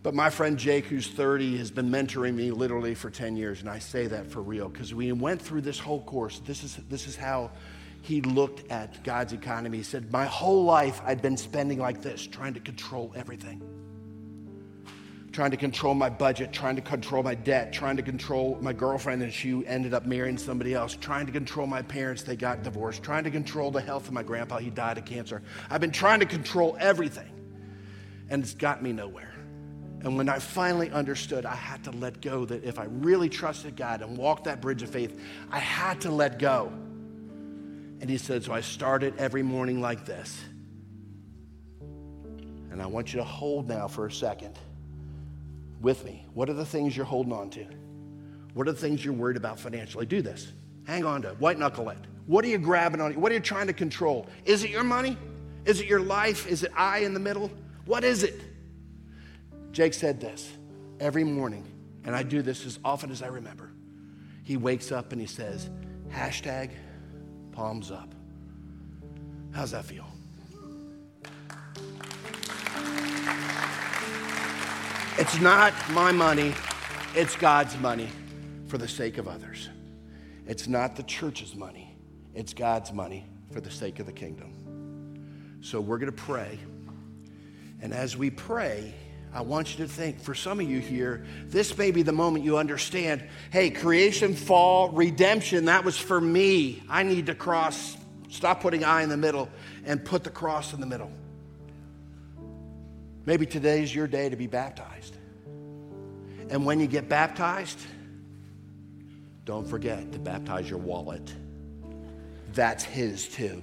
But 0.02 0.14
my 0.14 0.30
friend 0.30 0.58
Jake, 0.58 0.86
who's 0.86 1.10
30, 1.10 1.58
has 1.58 1.72
been 1.72 1.90
mentoring 1.90 2.36
me 2.36 2.52
literally 2.52 2.96
for 2.96 3.10
10 3.10 3.36
years, 3.36 3.60
and 3.60 3.70
I 3.70 3.80
say 3.80 4.08
that 4.08 4.32
for 4.32 4.42
real 4.42 4.70
because 4.70 4.94
we 4.94 5.12
went 5.12 5.42
through 5.42 5.60
this 5.60 5.78
whole 5.78 6.00
course. 6.04 6.40
This 6.46 6.64
is, 6.64 6.78
this 6.88 7.06
is 7.06 7.18
how 7.18 7.52
he 8.02 8.22
looked 8.22 8.72
at 8.72 9.04
God's 9.04 9.34
economy. 9.34 9.80
He 9.80 9.84
said, 9.84 10.10
My 10.10 10.24
whole 10.24 10.64
life 10.64 11.02
I'd 11.04 11.22
been 11.22 11.36
spending 11.36 11.80
like 11.80 12.02
this, 12.02 12.26
trying 12.26 12.54
to 12.54 12.62
control 12.62 13.12
everything. 13.14 13.62
Trying 15.38 15.52
to 15.52 15.58
control 15.58 15.94
my 15.94 16.10
budget, 16.10 16.52
trying 16.52 16.78
to 16.78 16.82
control 16.82 17.22
my 17.22 17.36
debt, 17.36 17.72
trying 17.72 17.96
to 17.98 18.02
control 18.02 18.58
my 18.60 18.74
girlfriend, 18.74 19.22
and 19.22 19.32
she 19.32 19.64
ended 19.68 19.94
up 19.94 20.04
marrying 20.04 20.36
somebody 20.36 20.74
else, 20.74 20.98
trying 21.00 21.28
to 21.28 21.32
control 21.32 21.68
my 21.68 21.84
parents, 21.84 22.24
they 22.24 22.36
got 22.36 22.64
divorced, 22.64 23.04
trying 23.04 23.24
to 23.24 23.30
control 23.30 23.70
the 23.70 23.80
health 23.80 24.08
of 24.08 24.14
my 24.14 24.24
grandpa, 24.24 24.58
he 24.58 24.72
died 24.72 24.98
of 24.98 25.06
cancer. 25.06 25.44
I've 25.70 25.80
been 25.80 25.92
trying 25.92 26.22
to 26.22 26.26
control 26.26 26.76
everything, 26.80 27.30
and 28.32 28.42
it's 28.42 28.56
got 28.56 28.82
me 28.82 28.92
nowhere. 28.94 29.32
And 30.02 30.18
when 30.18 30.28
I 30.28 30.40
finally 30.40 30.90
understood, 30.90 31.46
I 31.46 31.54
had 31.54 31.84
to 31.84 31.92
let 31.92 32.20
go 32.20 32.44
that 32.46 32.64
if 32.64 32.80
I 32.80 32.86
really 32.86 33.30
trusted 33.30 33.76
God 33.76 34.02
and 34.02 34.18
walked 34.18 34.46
that 34.46 34.60
bridge 34.60 34.82
of 34.82 34.90
faith, 34.90 35.22
I 35.52 35.60
had 35.60 36.02
to 36.02 36.10
let 36.10 36.40
go. 36.40 36.70
And 38.02 38.10
he 38.10 38.18
said, 38.18 38.44
So 38.44 38.54
I 38.54 38.62
started 38.62 39.14
every 39.20 39.44
morning 39.44 39.82
like 39.82 40.04
this. 40.04 40.44
And 42.72 42.82
I 42.82 42.88
want 42.88 43.14
you 43.14 43.20
to 43.20 43.24
hold 43.24 43.70
now 43.70 43.88
for 43.88 44.08
a 44.08 44.12
second 44.12 44.58
with 45.82 46.04
me. 46.04 46.26
What 46.34 46.50
are 46.50 46.54
the 46.54 46.66
things 46.66 46.96
you're 46.96 47.06
holding 47.06 47.34
on 47.34 47.50
to? 47.52 47.66
What 48.54 48.68
are 48.68 48.72
the 48.72 48.80
things 48.80 49.06
you're 49.06 49.14
worried 49.14 49.38
about 49.38 49.60
financially? 49.60 50.06
Do 50.06 50.22
this. 50.22 50.52
Hang 50.86 51.06
on 51.06 51.22
to 51.24 51.30
it. 51.30 51.40
White 51.40 51.60
knuckle 51.60 51.90
it. 51.90 51.98
What 52.26 52.44
are 52.44 52.48
you 52.48 52.58
grabbing 52.58 53.02
on? 53.02 53.14
What 53.14 53.32
are 53.32 53.36
you 53.36 53.42
trying 53.42 53.68
to 53.68 53.74
control? 53.74 54.28
Is 54.46 54.64
it 54.64 54.70
your 54.70 54.84
money? 54.84 55.18
Is 55.66 55.80
it 55.80 55.88
your 55.88 56.00
life? 56.00 56.48
Is 56.48 56.64
it 56.64 56.72
I 56.76 57.00
in 57.00 57.14
the 57.14 57.20
middle? 57.20 57.52
What 57.86 58.04
is 58.04 58.24
it? 58.24 58.42
Jake 59.72 59.94
said 59.94 60.20
this 60.20 60.52
every 61.00 61.24
morning, 61.24 61.66
and 62.04 62.16
I 62.16 62.24
do 62.24 62.42
this 62.42 62.66
as 62.66 62.80
often 62.84 63.12
as 63.12 63.22
I 63.22 63.28
remember. 63.28 63.72
He 64.44 64.58
wakes 64.58 64.92
up 64.92 65.12
and 65.12 65.22
he 65.22 65.28
says, 65.28 65.70
hashtag 66.10 66.72
palms 67.52 67.92
up. 67.92 68.16
How's 69.52 69.72
that 69.72 69.86
feel? 69.86 70.06
It's 75.20 75.42
not 75.42 75.74
my 75.94 76.12
money, 76.12 76.54
it's 77.16 77.36
God's 77.36 77.76
money 77.80 78.08
for 78.68 78.78
the 78.78 78.88
sake 78.88 79.18
of 79.18 79.28
others. 79.28 79.68
It's 80.46 80.68
not 80.68 80.96
the 80.96 81.02
church's 81.02 81.56
money, 81.56 81.98
it's 82.36 82.54
God's 82.54 82.94
money 82.94 83.26
for 83.52 83.60
the 83.60 83.72
sake 83.72 83.98
of 83.98 84.06
the 84.06 84.12
kingdom. 84.12 85.60
So 85.62 85.82
we're 85.82 85.98
going 85.98 86.12
to 86.12 86.22
pray. 86.22 86.60
And 87.82 87.96
as 87.96 88.16
we 88.16 88.30
pray, 88.30 88.94
I 89.34 89.42
want 89.42 89.72
you 89.72 89.88
to 89.88 89.92
think, 89.92 90.22
for 90.22 90.36
some 90.36 90.60
of 90.60 90.70
you 90.70 90.80
here, 90.80 91.26
this 91.46 91.76
may 91.76 91.90
be 91.90 92.04
the 92.04 92.12
moment 92.12 92.46
you 92.46 92.60
understand 92.60 93.28
hey, 93.50 93.72
creation, 93.72 94.36
fall, 94.36 94.90
redemption, 94.90 95.66
that 95.66 95.84
was 95.84 95.98
for 95.98 96.22
me. 96.22 96.84
I 96.88 97.02
need 97.02 97.26
to 97.26 97.34
cross, 97.34 97.98
stop 98.30 98.62
putting 98.62 98.84
I 98.84 99.02
in 99.02 99.10
the 99.10 99.18
middle 99.18 99.50
and 99.84 100.06
put 100.06 100.24
the 100.24 100.30
cross 100.30 100.74
in 100.74 100.80
the 100.80 100.86
middle. 100.86 101.12
Maybe 103.28 103.46
today 103.46 103.84
is 103.84 103.94
your 103.94 104.08
day 104.08 104.30
to 104.30 104.38
be 104.38 104.48
baptized. 104.48 105.18
And 106.50 106.66
when 106.66 106.80
you 106.80 106.88
get 106.88 107.10
baptized, 107.10 107.78
don't 109.44 109.68
forget 109.68 110.14
to 110.14 110.18
baptize 110.18 110.70
your 110.70 110.80
wallet. 110.80 111.34
That's 112.54 112.86
his 112.86 113.28
too. 113.28 113.62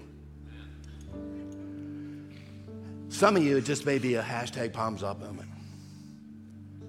Some 3.09 3.38
of 3.38 3.42
you, 3.42 3.57
it 3.57 3.64
just 3.64 3.87
may 3.87 3.98
be 3.98 4.16
a 4.16 4.22
hashtag 4.22 4.74
palms 4.74 5.03
up 5.03 5.18
moment 5.20 5.48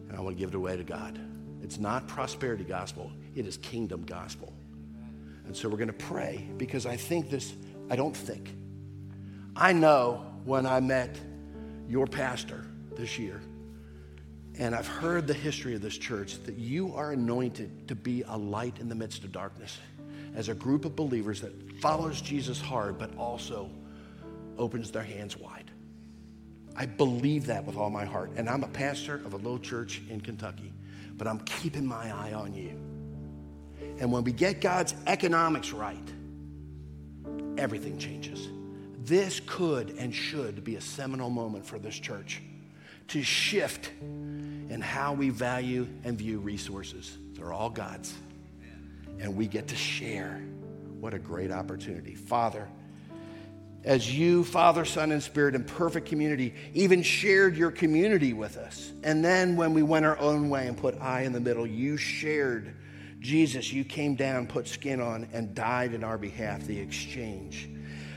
and 0.10 0.18
I 0.18 0.20
want 0.20 0.36
to 0.36 0.40
give 0.40 0.50
it 0.50 0.56
away 0.56 0.76
to 0.76 0.84
God. 0.84 1.18
It's 1.64 1.80
not 1.80 2.10
prosperity 2.10 2.66
gospel, 2.66 3.10
it 3.36 3.48
is 3.48 3.56
kingdom 3.56 4.04
gospel. 4.04 4.52
And 5.46 5.56
so 5.56 5.70
we're 5.70 5.78
going 5.78 5.88
to 5.88 5.94
pray 5.94 6.50
because 6.58 6.86
I 6.86 6.98
think 6.98 7.30
this, 7.30 7.54
I 7.90 7.96
don't 7.96 8.18
think. 8.18 8.54
I 9.56 9.72
know 9.72 10.26
when 10.44 10.66
I 10.66 10.82
met 10.82 11.18
your 11.88 12.08
pastor 12.08 12.66
this 12.96 13.20
year, 13.20 13.42
and 14.58 14.74
I've 14.74 14.88
heard 14.88 15.28
the 15.28 15.34
history 15.34 15.76
of 15.76 15.82
this 15.82 15.98
church 15.98 16.42
that 16.44 16.56
you 16.56 16.96
are 16.96 17.12
anointed 17.12 17.88
to 17.90 17.96
be 17.96 18.24
a 18.28 18.38
light 18.38 18.80
in 18.80 18.88
the 18.88 18.96
midst 18.96 19.24
of 19.24 19.32
darkness 19.32 19.78
as 20.34 20.50
a 20.50 20.54
group 20.54 20.86
of 20.86 20.96
believers 20.96 21.42
that 21.42 21.80
follows 21.82 22.22
Jesus 22.22 22.60
hard, 22.62 22.98
but 22.98 23.16
also 23.18 23.70
opens 24.58 24.92
their 24.92 25.04
hands 25.04 25.38
wide. 25.38 25.72
I 26.76 26.86
believe 26.86 27.46
that 27.48 27.66
with 27.66 27.78
all 27.78 27.90
my 27.90 28.06
heart. 28.06 28.32
And 28.36 28.50
I'm 28.50 28.64
a 28.64 28.68
pastor 28.68 29.16
of 29.16 29.34
a 29.34 29.38
little 29.38 29.60
church 29.60 30.02
in 30.10 30.22
Kentucky, 30.22 30.74
but 31.18 31.28
I'm 31.28 31.40
keeping 31.40 31.86
my 31.86 32.12
eye 32.12 32.34
on 32.34 32.54
you. 32.54 32.80
And 34.00 34.12
when 34.12 34.24
we 34.24 34.34
get 34.34 34.60
God's 34.60 34.94
economics 35.08 35.72
right, 35.72 35.98
everything 37.58 37.98
changes. 37.98 38.50
This 39.06 39.40
could 39.46 39.92
and 40.00 40.14
should 40.14 40.64
be 40.64 40.78
a 40.78 40.82
seminal 40.82 41.30
moment 41.30 41.64
for 41.64 41.78
this 41.78 41.94
church 41.94 42.42
to 43.10 43.22
shift 43.22 43.92
in 44.02 44.82
how 44.82 45.14
we 45.14 45.30
value 45.30 45.88
and 46.04 46.18
view 46.18 46.40
resources. 46.40 47.16
They're 47.34 47.54
all 47.54 47.70
God's. 47.70 48.16
And 49.20 49.36
we 49.36 49.46
get 49.46 49.68
to 49.68 49.76
share. 49.76 50.42
What 51.00 51.14
a 51.14 51.20
great 51.20 51.52
opportunity. 51.52 52.16
Father, 52.16 52.68
as 53.84 54.12
you, 54.12 54.44
Father, 54.44 54.84
Son, 54.86 55.12
and 55.12 55.22
Spirit, 55.22 55.54
in 55.54 55.64
perfect 55.64 56.08
community, 56.08 56.56
even 56.74 57.04
shared 57.04 57.56
your 57.56 57.70
community 57.70 58.34
with 58.34 58.58
us. 58.58 58.92
And 59.04 59.24
then 59.24 59.56
when 59.56 59.76
we 59.76 59.84
went 59.84 60.06
our 60.06 60.18
own 60.18 60.50
way 60.50 60.68
and 60.68 60.76
put 60.76 61.00
I 61.00 61.22
in 61.22 61.32
the 61.32 61.40
middle, 61.40 61.68
you 61.68 61.96
shared 61.96 62.76
Jesus. 63.20 63.72
You 63.72 63.84
came 63.84 64.16
down, 64.16 64.48
put 64.48 64.68
skin 64.68 65.00
on, 65.00 65.28
and 65.32 65.54
died 65.54 65.94
in 65.94 66.04
our 66.04 66.18
behalf, 66.18 66.66
the 66.66 66.80
exchange. 66.80 67.70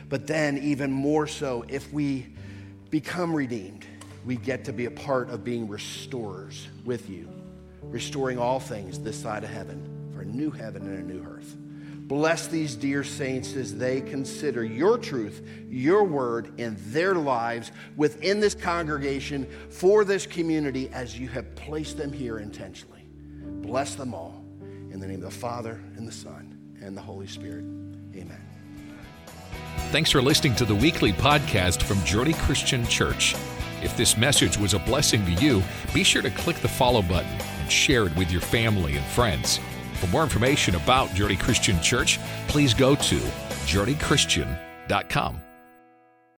But 0.08 0.26
then, 0.26 0.58
even 0.58 0.90
more 0.90 1.26
so, 1.26 1.64
if 1.68 1.92
we 1.92 2.26
become 2.90 3.34
redeemed, 3.34 3.84
we 4.24 4.36
get 4.36 4.64
to 4.64 4.72
be 4.72 4.86
a 4.86 4.90
part 4.90 5.30
of 5.30 5.44
being 5.44 5.68
restorers 5.68 6.68
with 6.84 7.08
you, 7.10 7.28
restoring 7.82 8.38
all 8.38 8.60
things 8.60 8.98
this 8.98 9.20
side 9.20 9.44
of 9.44 9.50
heaven 9.50 10.10
for 10.14 10.22
a 10.22 10.24
new 10.24 10.50
heaven 10.50 10.82
and 10.82 10.98
a 10.98 11.12
new 11.14 11.22
earth. 11.24 11.56
Bless 12.08 12.46
these 12.46 12.74
dear 12.74 13.04
saints 13.04 13.54
as 13.54 13.74
they 13.74 14.00
consider 14.00 14.64
your 14.64 14.96
truth, 14.96 15.46
your 15.68 16.04
word 16.04 16.58
in 16.58 16.74
their 16.90 17.14
lives 17.14 17.70
within 17.96 18.40
this 18.40 18.54
congregation 18.54 19.46
for 19.68 20.04
this 20.04 20.26
community 20.26 20.88
as 20.88 21.18
you 21.18 21.28
have 21.28 21.54
placed 21.54 21.98
them 21.98 22.10
here 22.10 22.38
intentionally. 22.38 23.06
Bless 23.44 23.94
them 23.94 24.14
all. 24.14 24.42
In 24.90 25.00
the 25.00 25.06
name 25.06 25.22
of 25.22 25.30
the 25.30 25.38
Father, 25.38 25.78
and 25.98 26.08
the 26.08 26.12
Son, 26.12 26.58
and 26.80 26.96
the 26.96 27.02
Holy 27.02 27.26
Spirit. 27.26 27.64
Amen. 28.14 28.47
Thanks 29.90 30.10
for 30.10 30.20
listening 30.20 30.54
to 30.56 30.64
the 30.64 30.74
weekly 30.74 31.12
podcast 31.12 31.82
from 31.82 32.04
Journey 32.04 32.34
Christian 32.34 32.86
Church. 32.86 33.34
If 33.82 33.96
this 33.96 34.16
message 34.16 34.58
was 34.58 34.74
a 34.74 34.78
blessing 34.78 35.24
to 35.24 35.32
you, 35.32 35.62
be 35.94 36.04
sure 36.04 36.22
to 36.22 36.30
click 36.30 36.56
the 36.56 36.68
follow 36.68 37.02
button 37.02 37.30
and 37.60 37.72
share 37.72 38.06
it 38.06 38.16
with 38.16 38.30
your 38.30 38.40
family 38.42 38.96
and 38.96 39.06
friends. 39.06 39.58
For 39.94 40.06
more 40.08 40.22
information 40.22 40.74
about 40.74 41.14
Journey 41.14 41.36
Christian 41.36 41.80
Church, 41.80 42.20
please 42.48 42.74
go 42.74 42.94
to 42.94 43.20
journeychristian.com. 43.66 45.47